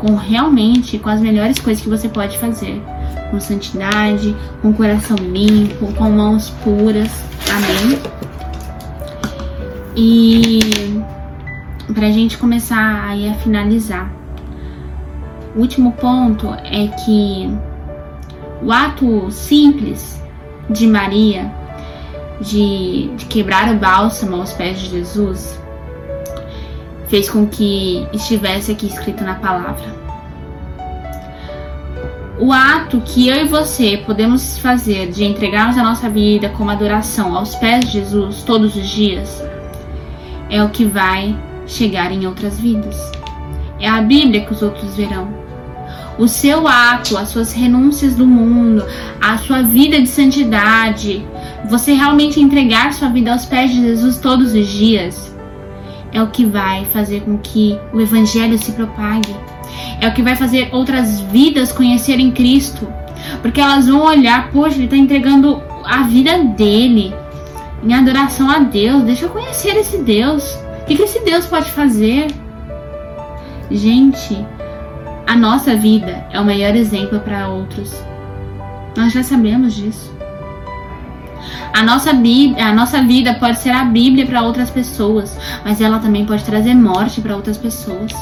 com 0.00 0.16
realmente 0.16 0.98
com 0.98 1.10
as 1.10 1.20
melhores 1.20 1.58
coisas 1.58 1.82
que 1.82 1.88
você 1.88 2.08
pode 2.08 2.38
fazer, 2.38 2.82
com 3.30 3.38
santidade, 3.38 4.34
com 4.62 4.72
coração 4.72 5.16
limpo, 5.16 5.92
com 5.92 6.10
mãos 6.10 6.50
puras. 6.64 7.10
Amém. 7.54 7.98
E 9.94 10.60
para 11.92 12.06
a 12.06 12.10
gente 12.10 12.38
começar 12.38 13.08
aí 13.08 13.28
a 13.28 13.34
finalizar, 13.34 14.10
o 15.54 15.60
último 15.60 15.92
ponto 15.92 16.48
é 16.64 16.88
que 17.04 17.52
o 18.62 18.72
ato 18.72 19.30
simples 19.30 20.22
de 20.70 20.86
Maria 20.86 21.59
de, 22.40 23.10
de 23.16 23.24
quebrar 23.26 23.70
o 23.70 23.76
bálsamo 23.76 24.36
aos 24.36 24.52
pés 24.52 24.78
de 24.80 24.90
Jesus 24.90 25.58
fez 27.08 27.28
com 27.28 27.46
que 27.46 28.06
estivesse 28.12 28.70
aqui 28.70 28.86
escrito 28.86 29.24
na 29.24 29.34
palavra. 29.34 30.00
O 32.38 32.52
ato 32.52 33.02
que 33.04 33.28
eu 33.28 33.44
e 33.44 33.48
você 33.48 33.98
podemos 34.06 34.58
fazer 34.58 35.10
de 35.10 35.24
entregarmos 35.24 35.76
a 35.76 35.82
nossa 35.82 36.08
vida 36.08 36.48
como 36.50 36.70
adoração 36.70 37.36
aos 37.36 37.54
pés 37.56 37.84
de 37.86 37.92
Jesus 37.92 38.42
todos 38.44 38.76
os 38.76 38.88
dias 38.88 39.42
é 40.48 40.62
o 40.62 40.70
que 40.70 40.84
vai 40.84 41.36
chegar 41.66 42.10
em 42.10 42.26
outras 42.26 42.58
vidas. 42.58 42.96
É 43.78 43.88
a 43.88 44.00
Bíblia 44.00 44.44
que 44.44 44.52
os 44.52 44.62
outros 44.62 44.96
verão. 44.96 45.28
O 46.18 46.28
seu 46.28 46.66
ato, 46.66 47.16
as 47.16 47.28
suas 47.28 47.52
renúncias 47.52 48.14
do 48.14 48.26
mundo, 48.26 48.84
a 49.20 49.38
sua 49.38 49.62
vida 49.62 50.00
de 50.00 50.08
santidade, 50.08 51.26
você 51.68 51.92
realmente 51.92 52.40
entregar 52.40 52.92
sua 52.92 53.08
vida 53.08 53.32
aos 53.32 53.44
pés 53.44 53.70
de 53.70 53.80
Jesus 53.80 54.18
todos 54.18 54.54
os 54.54 54.66
dias, 54.66 55.34
é 56.12 56.22
o 56.22 56.28
que 56.28 56.44
vai 56.44 56.84
fazer 56.86 57.20
com 57.22 57.38
que 57.38 57.78
o 57.92 58.00
Evangelho 58.00 58.58
se 58.58 58.72
propague. 58.72 59.34
É 60.00 60.08
o 60.08 60.14
que 60.14 60.22
vai 60.22 60.34
fazer 60.34 60.68
outras 60.72 61.20
vidas 61.20 61.72
conhecerem 61.72 62.30
Cristo. 62.30 62.86
Porque 63.42 63.60
elas 63.60 63.86
vão 63.86 64.02
olhar, 64.02 64.50
poxa, 64.50 64.76
ele 64.76 64.84
está 64.84 64.96
entregando 64.96 65.62
a 65.84 66.02
vida 66.02 66.38
dele 66.38 67.14
em 67.82 67.94
adoração 67.94 68.50
a 68.50 68.58
Deus. 68.58 69.04
Deixa 69.04 69.26
eu 69.26 69.30
conhecer 69.30 69.76
esse 69.76 69.98
Deus. 69.98 70.58
O 70.82 70.84
que, 70.86 71.00
esse 71.00 71.20
Deus 71.24 71.46
pode 71.46 71.70
fazer? 71.70 72.26
Gente, 73.70 74.44
a 75.26 75.36
nossa 75.36 75.76
vida 75.76 76.26
é 76.32 76.40
o 76.40 76.44
maior 76.44 76.74
exemplo 76.74 77.20
para 77.20 77.48
outros. 77.48 77.94
Nós 78.96 79.12
já 79.12 79.22
sabemos 79.22 79.74
disso. 79.74 80.19
A 81.72 81.82
nossa, 81.82 82.12
Bíblia, 82.12 82.66
a 82.66 82.72
nossa 82.72 83.02
vida 83.02 83.34
pode 83.34 83.58
ser 83.58 83.70
a 83.70 83.84
Bíblia 83.84 84.26
para 84.26 84.42
outras 84.42 84.70
pessoas, 84.70 85.36
mas 85.64 85.80
ela 85.80 85.98
também 85.98 86.24
pode 86.24 86.44
trazer 86.44 86.74
morte 86.74 87.20
para 87.20 87.36
outras 87.36 87.56
pessoas. 87.56 88.12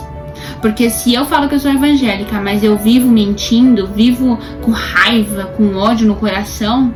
Porque 0.60 0.90
se 0.90 1.14
eu 1.14 1.24
falo 1.24 1.48
que 1.48 1.54
eu 1.54 1.60
sou 1.60 1.72
evangélica, 1.72 2.40
mas 2.40 2.62
eu 2.62 2.76
vivo 2.76 3.08
mentindo, 3.08 3.86
vivo 3.86 4.38
com 4.62 4.70
raiva, 4.70 5.44
com 5.56 5.74
ódio 5.76 6.06
no 6.06 6.14
coração, 6.16 6.92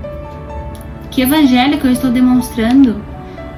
que 1.10 1.22
evangélica 1.22 1.86
eu 1.86 1.92
estou 1.92 2.10
demonstrando? 2.10 3.02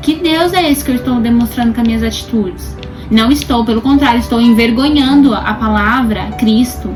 Que 0.03 0.17
Deus 0.17 0.53
é 0.53 0.71
esse 0.71 0.85
que 0.85 0.91
eu 0.91 0.97
estou 0.97 1.21
demonstrando 1.21 1.73
com 1.73 1.81
as 1.81 1.87
minhas 1.87 2.03
atitudes? 2.03 2.77
Não 3.11 3.31
estou, 3.31 3.65
pelo 3.65 3.81
contrário, 3.81 4.19
estou 4.19 4.41
envergonhando 4.41 5.35
a 5.35 5.55
palavra 5.55 6.33
Cristo. 6.39 6.95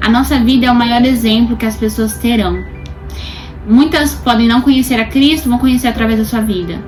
A 0.00 0.08
nossa 0.08 0.38
vida 0.38 0.66
é 0.66 0.70
o 0.70 0.74
maior 0.74 1.04
exemplo 1.04 1.56
que 1.56 1.66
as 1.66 1.76
pessoas 1.76 2.18
terão. 2.18 2.75
Muitas 3.66 4.14
podem 4.14 4.46
não 4.46 4.60
conhecer 4.60 5.00
a 5.00 5.06
Cristo, 5.06 5.48
vão 5.48 5.58
conhecer 5.58 5.88
através 5.88 6.18
da 6.18 6.24
sua 6.24 6.40
vida. 6.40 6.78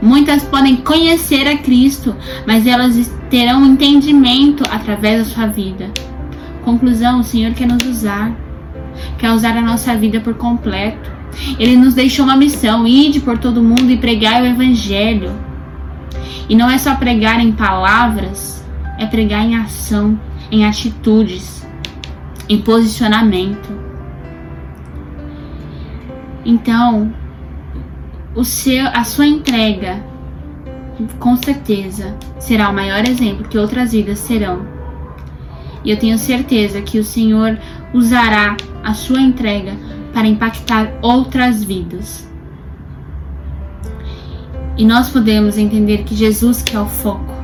Muitas 0.00 0.42
podem 0.44 0.76
conhecer 0.76 1.46
a 1.48 1.58
Cristo, 1.58 2.14
mas 2.46 2.66
elas 2.66 3.12
terão 3.28 3.66
entendimento 3.66 4.64
através 4.70 5.18
da 5.18 5.34
sua 5.34 5.46
vida. 5.46 5.90
Conclusão: 6.64 7.20
o 7.20 7.24
Senhor 7.24 7.52
quer 7.52 7.66
nos 7.66 7.84
usar, 7.84 8.32
quer 9.18 9.30
usar 9.32 9.56
a 9.56 9.62
nossa 9.62 9.94
vida 9.96 10.20
por 10.20 10.34
completo. 10.34 11.10
Ele 11.58 11.76
nos 11.76 11.94
deixou 11.94 12.24
uma 12.24 12.36
missão: 12.36 12.86
ide 12.86 13.20
por 13.20 13.36
todo 13.38 13.62
mundo 13.62 13.90
e 13.90 13.96
pregar 13.96 14.42
o 14.42 14.46
Evangelho. 14.46 15.32
E 16.48 16.54
não 16.54 16.70
é 16.70 16.78
só 16.78 16.94
pregar 16.94 17.40
em 17.40 17.52
palavras, 17.52 18.64
é 18.98 19.06
pregar 19.06 19.44
em 19.44 19.56
ação, 19.56 20.18
em 20.50 20.64
atitudes, 20.64 21.66
em 22.48 22.58
posicionamento. 22.58 23.89
Então, 26.44 27.12
o 28.34 28.44
seu, 28.44 28.86
a 28.88 29.04
sua 29.04 29.26
entrega, 29.26 30.02
com 31.18 31.36
certeza, 31.36 32.16
será 32.38 32.70
o 32.70 32.74
maior 32.74 33.06
exemplo 33.06 33.48
que 33.48 33.58
outras 33.58 33.92
vidas 33.92 34.18
serão. 34.18 34.66
E 35.84 35.90
eu 35.90 35.98
tenho 35.98 36.18
certeza 36.18 36.80
que 36.82 36.98
o 36.98 37.04
Senhor 37.04 37.58
usará 37.92 38.56
a 38.84 38.94
sua 38.94 39.20
entrega 39.20 39.72
para 40.12 40.26
impactar 40.26 40.92
outras 41.02 41.64
vidas. 41.64 42.28
E 44.76 44.84
nós 44.84 45.10
podemos 45.10 45.58
entender 45.58 46.04
que 46.04 46.14
Jesus 46.14 46.62
que 46.62 46.76
é 46.76 46.80
o 46.80 46.86
foco. 46.86 47.34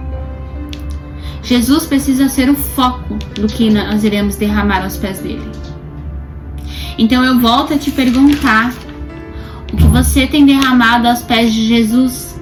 Jesus 1.42 1.87
precisa 1.87 2.28
ser 2.28 2.50
o 2.50 2.54
foco 2.54 3.14
do 3.35 3.46
que 3.46 3.70
nós 3.70 4.04
iremos 4.04 4.37
derramar 4.37 4.82
aos 4.82 4.96
pés 4.96 5.20
dele. 5.20 5.48
Então 6.98 7.24
eu 7.24 7.38
volto 7.38 7.74
a 7.74 7.78
te 7.78 7.90
perguntar 7.90 8.72
o 9.72 9.76
que 9.76 9.87
você 9.88 10.26
tem 10.26 10.46
derramado 10.46 11.09
aos 11.09 11.22
pés 11.22 11.52
de 11.52 11.66
Jesus. 11.66 12.40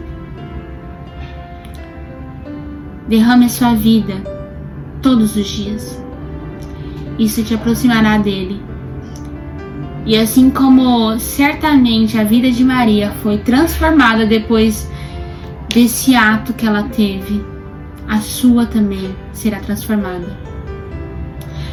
Derrame 3.08 3.46
a 3.46 3.48
sua 3.48 3.74
vida 3.74 4.14
todos 5.02 5.36
os 5.36 5.46
dias. 5.46 6.02
Isso 7.18 7.42
te 7.42 7.54
aproximará 7.54 8.18
dele. 8.18 8.60
E 10.06 10.16
assim 10.16 10.50
como 10.50 11.18
certamente 11.18 12.18
a 12.18 12.24
vida 12.24 12.50
de 12.50 12.62
Maria 12.62 13.10
foi 13.22 13.38
transformada 13.38 14.26
depois 14.26 14.88
desse 15.74 16.14
ato 16.14 16.52
que 16.52 16.66
ela 16.66 16.84
teve, 16.84 17.44
a 18.08 18.20
sua 18.20 18.66
também 18.66 19.14
será 19.32 19.60
transformada. 19.60 20.38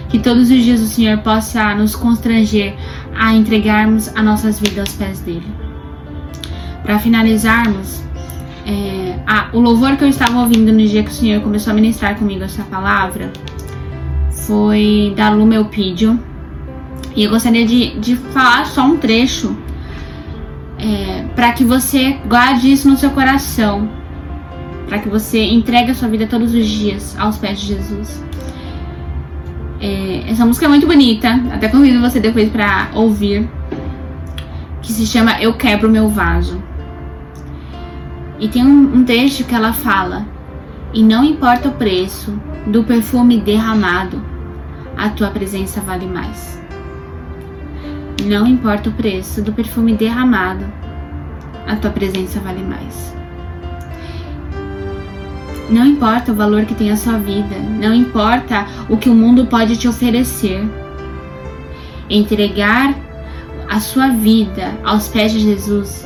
Que 0.10 0.20
todos 0.20 0.50
os 0.50 0.64
dias 0.64 0.82
o 0.82 0.88
Senhor 0.88 1.18
possa 1.20 1.76
nos 1.76 1.96
constranger 1.96 2.76
a 3.16 3.34
entregarmos 3.34 4.08
as 4.16 4.24
nossas 4.24 4.60
vidas 4.60 4.80
aos 4.80 4.94
pés 4.94 5.20
dele. 5.22 5.48
Para 6.84 7.00
finalizarmos, 7.00 8.02
é, 8.66 9.20
o 9.54 9.60
louvor 9.60 9.96
que 9.98 10.04
eu 10.04 10.08
estava 10.08 10.40
ouvindo 10.40 10.72
no 10.72 10.86
dia 10.86 11.04
que 11.04 11.12
o 11.12 11.14
Senhor 11.14 11.42
começou 11.42 11.72
a 11.72 11.74
ministrar 11.74 12.16
comigo 12.18 12.44
essa 12.44 12.64
palavra 12.64 13.32
foi 14.32 15.14
da 15.16 15.30
Lumelpídio, 15.30 16.20
E 17.16 17.24
eu 17.24 17.30
gostaria 17.30 17.66
de, 17.66 18.00
de 18.00 18.16
falar 18.16 18.66
só 18.66 18.84
um 18.86 18.98
trecho 18.98 19.56
é, 20.80 21.26
para 21.36 21.52
que 21.52 21.64
você 21.64 22.18
guarde 22.26 22.72
isso 22.72 22.90
no 22.90 22.96
seu 22.98 23.10
coração, 23.12 23.90
para 24.88 25.00
que 25.00 25.10
você 25.10 25.44
entregue 25.44 25.92
a 25.92 25.96
sua 25.96 26.08
vida 26.08 26.26
todos 26.26 26.54
os 26.54 26.66
dias 26.66 27.16
aos 27.20 27.38
pés 27.38 27.60
de 27.60 27.68
Jesus. 27.68 28.24
É, 29.82 30.30
essa 30.30 30.46
música 30.46 30.68
é 30.68 30.70
muito 30.70 30.86
bonita, 30.86 31.42
até 31.52 31.68
convido 31.68 32.00
você 32.00 32.20
depois 32.20 32.50
para 32.50 32.90
ouvir, 32.94 33.50
que 34.82 34.94
se 34.94 35.08
chama 35.08 35.42
Eu 35.42 35.54
Quebro 35.54 35.90
Meu 35.90 36.08
Vaso. 36.08 36.62
E 38.40 38.48
tem 38.48 38.64
um, 38.64 38.98
um 38.98 39.04
que 39.04 39.56
ela 39.56 39.74
fala: 39.74 40.26
E 40.94 41.02
não 41.02 41.24
importa 41.24 41.70
o 41.70 41.72
preço 41.72 42.32
do 42.68 42.84
perfume 42.84 43.40
derramado, 43.40 44.22
a 44.96 45.10
tua 45.10 45.32
presença 45.32 45.82
vale 45.82 46.06
mais. 46.06 46.62
Não 48.24 48.46
importa 48.46 48.90
o 48.90 48.94
preço 48.94 49.42
do 49.42 49.52
perfume 49.52 49.96
derramado, 49.96 50.66
a 51.68 51.76
tua 51.76 51.90
presença 51.90 52.40
vale 52.40 52.62
mais. 52.62 53.16
Não 55.72 55.86
importa 55.86 56.34
o 56.34 56.36
valor 56.36 56.66
que 56.66 56.76
tem 56.76 56.92
a 56.92 56.98
sua 56.98 57.18
vida, 57.18 57.56
não 57.80 57.94
importa 57.94 58.68
o 58.90 58.98
que 58.98 59.10
o 59.10 59.16
mundo 59.16 59.46
pode 59.46 59.78
te 59.78 59.88
oferecer. 59.88 60.62
Entregar 62.10 62.94
a 63.70 63.80
sua 63.80 64.10
vida 64.10 64.78
aos 64.84 65.08
pés 65.08 65.32
de 65.32 65.40
Jesus 65.40 66.06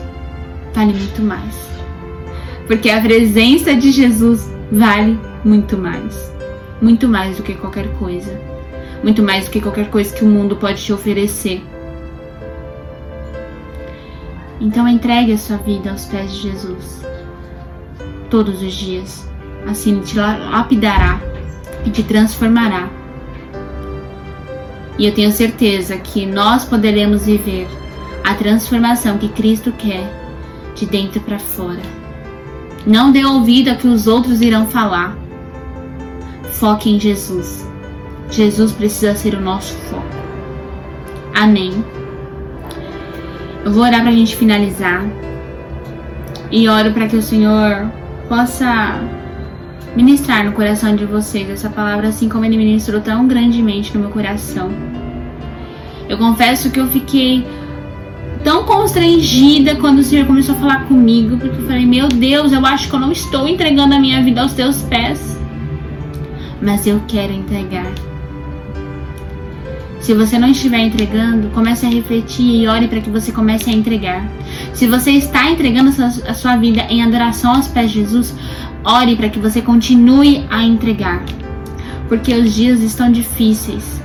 vale 0.72 0.94
muito 0.94 1.24
mais. 1.24 1.68
Porque 2.68 2.92
a 2.92 3.02
presença 3.02 3.76
de 3.76 3.92
Jesus 3.92 4.48
vale 4.72 5.20
muito 5.44 5.76
mais. 5.76 6.32
Muito 6.80 7.08
mais 7.08 7.38
do 7.38 7.42
que 7.42 7.56
qualquer 7.56 7.88
coisa. 7.98 8.40
Muito 9.04 9.24
mais 9.24 9.46
do 9.46 9.52
que 9.52 9.62
qualquer 9.62 9.90
coisa 9.90 10.16
que 10.16 10.24
o 10.24 10.28
mundo 10.28 10.56
pode 10.58 10.84
te 10.84 10.94
oferecer. 10.94 11.64
Então 14.62 14.88
entregue 14.88 15.34
a 15.34 15.38
sua 15.40 15.58
vida 15.58 15.90
aos 15.90 16.06
pés 16.06 16.32
de 16.34 16.52
Jesus. 16.52 17.04
Todos 18.30 18.62
os 18.62 18.74
dias. 18.74 19.35
Assim 19.68 20.00
te 20.02 20.18
lapidará 20.18 21.20
e 21.86 21.90
te 21.90 22.04
transformará. 22.04 22.90
E 24.98 25.06
eu 25.06 25.14
tenho 25.14 25.32
certeza 25.32 25.98
que 25.98 26.26
nós 26.26 26.66
poderemos 26.66 27.26
viver 27.26 27.68
a 28.24 28.34
transformação 28.34 29.18
que 29.18 29.30
Cristo 29.30 29.72
quer 29.72 30.10
de 30.76 30.86
dentro 30.86 31.20
para 31.22 31.40
fora. 31.40 31.82
Não 32.86 33.12
dê 33.12 33.26
ouvido 33.26 33.70
a 33.70 33.76
que 33.76 33.88
os 33.88 34.08
outros 34.08 34.42
irão 34.42 34.68
falar. 34.68 35.18
Foque 36.54 36.90
em 36.90 37.00
Jesus. 37.00 37.68
Jesus 38.30 38.72
precisa 38.72 39.16
ser 39.16 39.36
o 39.36 39.42
nosso 39.42 39.74
foco. 39.90 40.06
Amém. 41.34 41.84
Eu 43.64 43.72
vou 43.72 43.84
orar 43.84 44.02
para 44.02 44.12
a 44.12 44.16
gente 44.16 44.36
finalizar. 44.36 45.04
E 46.52 46.70
oro 46.70 46.92
para 46.94 47.08
que 47.08 47.16
o 47.16 47.22
Senhor 47.22 47.92
possa 48.30 49.02
ministrar 49.96 50.44
no 50.44 50.52
coração 50.52 50.96
de 50.96 51.06
vocês 51.06 51.50
essa 51.50 51.70
palavra, 51.70 52.10
assim 52.10 52.28
como 52.28 52.46
Ele 52.46 52.58
ministrou 52.58 53.02
tão 53.02 53.28
grandemente 53.28 53.94
no 53.94 54.02
meu 54.02 54.10
coração. 54.10 54.70
Eu 56.10 56.18
confesso 56.18 56.70
que 56.70 56.80
eu 56.80 56.88
fiquei 56.88 57.46
tão 58.44 58.64
constrangida 58.64 59.76
quando 59.76 60.00
o 60.00 60.04
Senhor 60.04 60.28
começou 60.28 60.56
a 60.56 60.58
falar 60.60 60.86
comigo, 60.86 61.38
porque 61.38 61.60
eu 61.60 61.66
falei: 61.66 61.86
Meu 61.86 62.08
Deus, 62.08 62.52
eu 62.52 62.66
acho 62.66 62.90
que 62.90 62.96
eu 62.96 63.00
não 63.00 63.12
estou 63.12 63.48
entregando 63.48 63.96
a 63.96 64.00
minha 64.00 64.22
vida 64.22 64.42
aos 64.42 64.54
teus 64.54 64.82
pés, 64.84 65.40
mas 66.62 66.86
eu 66.86 67.02
quero 67.08 67.34
entregar. 67.34 67.92
Se 70.06 70.14
você 70.14 70.38
não 70.38 70.50
estiver 70.50 70.78
entregando, 70.78 71.50
comece 71.50 71.84
a 71.84 71.90
refletir 71.90 72.62
e 72.62 72.68
ore 72.68 72.88
para 72.88 73.02
que 73.02 73.10
você 73.10 73.32
comece 73.32 73.72
a 73.72 73.74
entregar. 73.74 74.24
Se 74.72 74.86
você 74.86 75.10
está 75.10 75.50
entregando 75.50 75.92
a 76.28 76.34
sua 76.36 76.56
vida 76.58 76.86
em 76.92 77.02
adoração 77.02 77.56
aos 77.56 77.68
pés 77.68 77.90
de 77.90 78.02
Jesus, 78.02 78.36
ore 78.86 79.16
para 79.16 79.30
que 79.30 79.40
você 79.40 79.62
continue 79.62 80.46
a 80.50 80.64
entregar. 80.64 81.24
Porque 82.08 82.34
os 82.34 82.54
dias 82.54 82.82
estão 82.82 83.12
difíceis, 83.12 84.02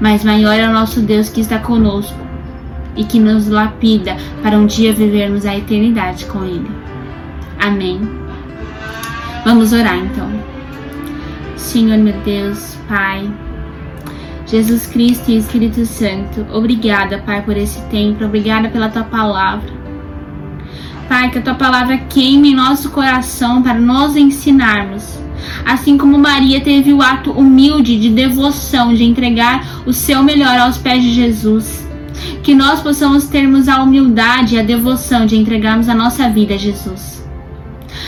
mas 0.00 0.24
maior 0.24 0.54
é 0.58 0.68
o 0.68 0.72
nosso 0.72 1.00
Deus 1.00 1.28
que 1.28 1.40
está 1.40 1.58
conosco 1.58 2.18
e 2.96 3.04
que 3.04 3.20
nos 3.20 3.46
lapida 3.46 4.16
para 4.42 4.58
um 4.58 4.66
dia 4.66 4.92
vivermos 4.92 5.46
a 5.46 5.56
eternidade 5.56 6.26
com 6.26 6.44
Ele. 6.44 6.70
Amém. 7.60 8.00
Vamos 9.44 9.72
orar 9.72 9.96
então. 9.96 10.28
Senhor 11.56 11.98
meu 11.98 12.14
Deus, 12.24 12.76
Pai. 12.88 13.30
Jesus 14.46 14.86
Cristo 14.86 15.30
e 15.30 15.36
Espírito 15.36 15.86
Santo, 15.86 16.44
obrigada, 16.52 17.18
Pai, 17.18 17.40
por 17.42 17.56
esse 17.56 17.80
tempo, 17.82 18.24
obrigada 18.24 18.68
pela 18.68 18.88
tua 18.88 19.04
palavra. 19.04 19.79
Pai, 21.10 21.28
que 21.28 21.38
a 21.38 21.42
tua 21.42 21.54
palavra 21.54 21.98
queime 21.98 22.52
em 22.52 22.54
nosso 22.54 22.90
coração 22.90 23.60
para 23.60 23.80
nos 23.80 24.14
ensinarmos. 24.14 25.18
Assim 25.66 25.98
como 25.98 26.16
Maria 26.16 26.60
teve 26.60 26.92
o 26.92 27.02
ato 27.02 27.32
humilde 27.32 27.98
de 27.98 28.10
devoção, 28.10 28.94
de 28.94 29.02
entregar 29.02 29.82
o 29.84 29.92
seu 29.92 30.22
melhor 30.22 30.56
aos 30.60 30.78
pés 30.78 31.02
de 31.02 31.12
Jesus. 31.12 31.84
Que 32.44 32.54
nós 32.54 32.80
possamos 32.80 33.26
termos 33.26 33.68
a 33.68 33.82
humildade 33.82 34.54
e 34.54 34.60
a 34.60 34.62
devoção 34.62 35.26
de 35.26 35.36
entregarmos 35.36 35.88
a 35.88 35.96
nossa 35.96 36.28
vida 36.28 36.54
a 36.54 36.56
Jesus. 36.56 37.26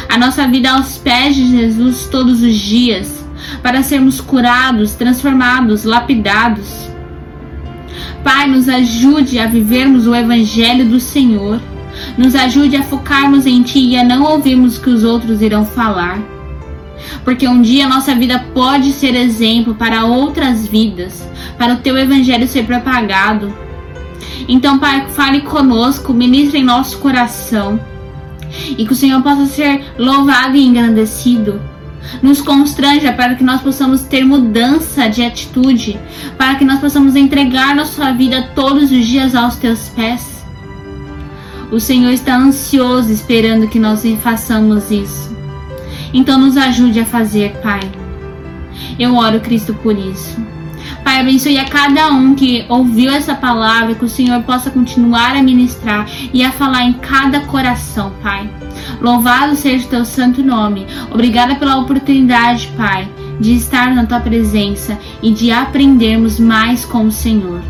A 0.09 0.17
nossa 0.17 0.47
vida 0.47 0.71
aos 0.71 0.97
pés 0.97 1.35
de 1.35 1.51
Jesus 1.51 2.07
todos 2.07 2.41
os 2.41 2.55
dias 2.55 3.27
para 3.65 3.83
sermos 3.83 4.21
curados, 4.21 4.95
transformados, 4.95 5.83
lapidados. 5.83 6.89
Pai, 8.23 8.47
nos 8.47 8.69
ajude 8.69 9.41
a 9.41 9.49
vivermos 9.49 10.07
o 10.07 10.15
Evangelho 10.15 10.89
do 10.89 11.01
Senhor. 11.01 11.61
Nos 12.17 12.35
ajude 12.35 12.77
a 12.77 12.83
focarmos 12.83 13.47
em 13.47 13.63
Ti 13.63 13.81
e 13.81 13.97
a 13.97 14.05
não 14.05 14.23
ouvirmos 14.23 14.77
o 14.77 14.83
que 14.83 14.91
os 14.91 15.05
outros 15.05 15.41
irão 15.41 15.65
falar. 15.65 16.21
Porque 17.25 17.49
um 17.49 17.63
dia 17.63 17.89
nossa 17.89 18.15
vida 18.15 18.45
pode 18.55 18.93
ser 18.93 19.15
exemplo 19.15 19.75
para 19.75 20.05
outras 20.05 20.67
vidas, 20.67 21.29
para 21.59 21.75
o 21.75 21.79
Teu 21.79 21.97
Evangelho 21.97 22.47
ser 22.47 22.65
propagado. 22.65 23.53
Então, 24.49 24.79
Pai, 24.79 25.07
fale 25.09 25.41
conosco, 25.41 26.13
ministre 26.13 26.59
em 26.59 26.65
nosso 26.65 26.99
coração. 26.99 27.81
E 28.77 28.85
que 28.85 28.93
o 28.93 28.97
Senhor 28.97 29.23
possa 29.23 29.47
ser 29.47 29.85
louvado 29.99 30.57
e 30.57 30.67
engrandecido 30.67 31.61
nos 32.23 32.41
constranja 32.41 33.13
para 33.13 33.35
que 33.35 33.45
nós 33.45 33.61
possamos 33.61 34.03
ter 34.03 34.25
mudança 34.25 35.09
de 35.09 35.23
atitude, 35.23 35.99
para 36.37 36.57
que 36.57 36.65
nós 36.65 36.81
possamos 36.81 37.17
entregar 37.17 37.75
nossa 37.75 38.13
vida 38.13 38.51
todos 38.55 38.91
os 38.91 39.07
dias 39.07 39.35
aos 39.35 39.57
teus 39.57 39.89
pés. 39.91 40.32
O 41.73 41.81
Senhor 41.81 42.13
está 42.13 42.37
ansioso 42.37 43.11
esperando 43.11 43.67
que 43.67 43.79
nós 43.79 44.05
façamos 44.23 44.91
isso. 44.91 45.35
Então 46.13 46.39
nos 46.39 46.55
ajude 46.59 47.01
a 47.01 47.07
fazer, 47.07 47.53
Pai. 47.63 47.81
Eu 48.99 49.17
oro, 49.17 49.41
Cristo, 49.41 49.73
por 49.73 49.97
isso. 49.97 50.39
Pai, 51.03 51.21
abençoe 51.21 51.57
a 51.57 51.65
cada 51.65 52.09
um 52.13 52.35
que 52.35 52.67
ouviu 52.69 53.11
essa 53.11 53.35
palavra, 53.35 53.95
que 53.95 54.05
o 54.05 54.09
Senhor 54.09 54.43
possa 54.43 54.71
continuar 54.71 55.35
a 55.35 55.43
ministrar 55.43 56.07
e 56.31 56.45
a 56.45 56.53
falar 56.53 56.85
em 56.85 56.93
cada 56.93 57.41
coração, 57.41 58.13
Pai. 58.23 58.51
Louvado 59.01 59.57
seja 59.57 59.87
o 59.87 59.89
teu 59.89 60.05
santo 60.05 60.43
nome. 60.43 60.87
Obrigada 61.11 61.55
pela 61.55 61.79
oportunidade, 61.79 62.71
Pai, 62.77 63.09
de 63.41 63.55
estar 63.55 63.95
na 63.95 64.05
tua 64.05 64.21
presença 64.21 64.99
e 65.23 65.31
de 65.31 65.51
aprendermos 65.51 66.39
mais 66.39 66.85
com 66.85 67.07
o 67.07 67.13
Senhor. 67.13 67.63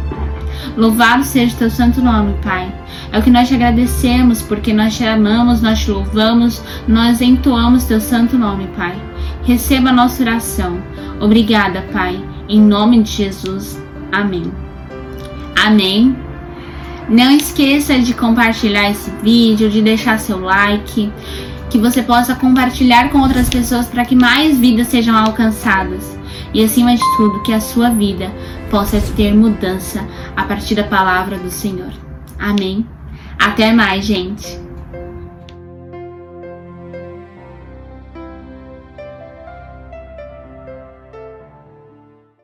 Louvado 0.77 1.25
seja 1.25 1.57
teu 1.57 1.71
santo 1.71 2.01
nome, 2.01 2.35
Pai. 2.43 2.73
É 3.13 3.19
o 3.19 3.23
que 3.23 3.31
nós 3.31 3.49
te 3.49 3.55
agradecemos, 3.55 4.41
porque 4.41 4.73
nós 4.73 4.97
te 4.97 5.05
amamos, 5.05 5.61
nós 5.61 5.81
te 5.81 5.91
louvamos, 5.91 6.63
nós 6.89 7.21
entoamos 7.21 7.85
teu 7.85 8.01
santo 8.01 8.39
nome, 8.39 8.67
Pai. 8.77 8.97
Receba 9.45 9.91
a 9.91 9.93
nossa 9.93 10.23
oração. 10.23 10.83
Obrigada, 11.21 11.85
Pai. 11.93 12.23
Em 12.49 12.61
nome 12.61 13.03
de 13.03 13.11
Jesus. 13.11 13.81
Amém. 14.11 14.51
Amém. 15.65 16.17
Não 17.09 17.31
esqueça 17.31 17.99
de 17.99 18.15
compartilhar 18.15 18.91
esse 18.91 19.11
vídeo, 19.23 19.69
de 19.69 19.83
deixar 19.83 20.19
seu 20.19 20.41
like, 20.41 21.13
que 21.69 21.79
você 21.79 22.03
possa 22.03 22.35
compartilhar 22.35 23.11
com 23.11 23.19
outras 23.19 23.49
pessoas 23.49 23.87
para 23.87 24.05
que 24.05 24.15
mais 24.15 24.59
vidas 24.59 24.89
sejam 24.89 25.17
alcançadas. 25.17 26.19
E 26.55 26.63
acima 26.63 26.95
de 26.95 27.03
tudo, 27.17 27.43
que 27.43 27.53
a 27.53 27.61
sua 27.61 27.91
vida 27.91 28.31
possa 28.71 29.01
ter 29.17 29.35
mudança 29.35 30.07
a 30.37 30.45
partir 30.45 30.75
da 30.75 30.85
palavra 30.85 31.39
do 31.39 31.51
Senhor. 31.51 31.93
Amém. 32.39 32.87
Até 33.39 33.73
mais, 33.73 34.05
gente. 34.05 34.62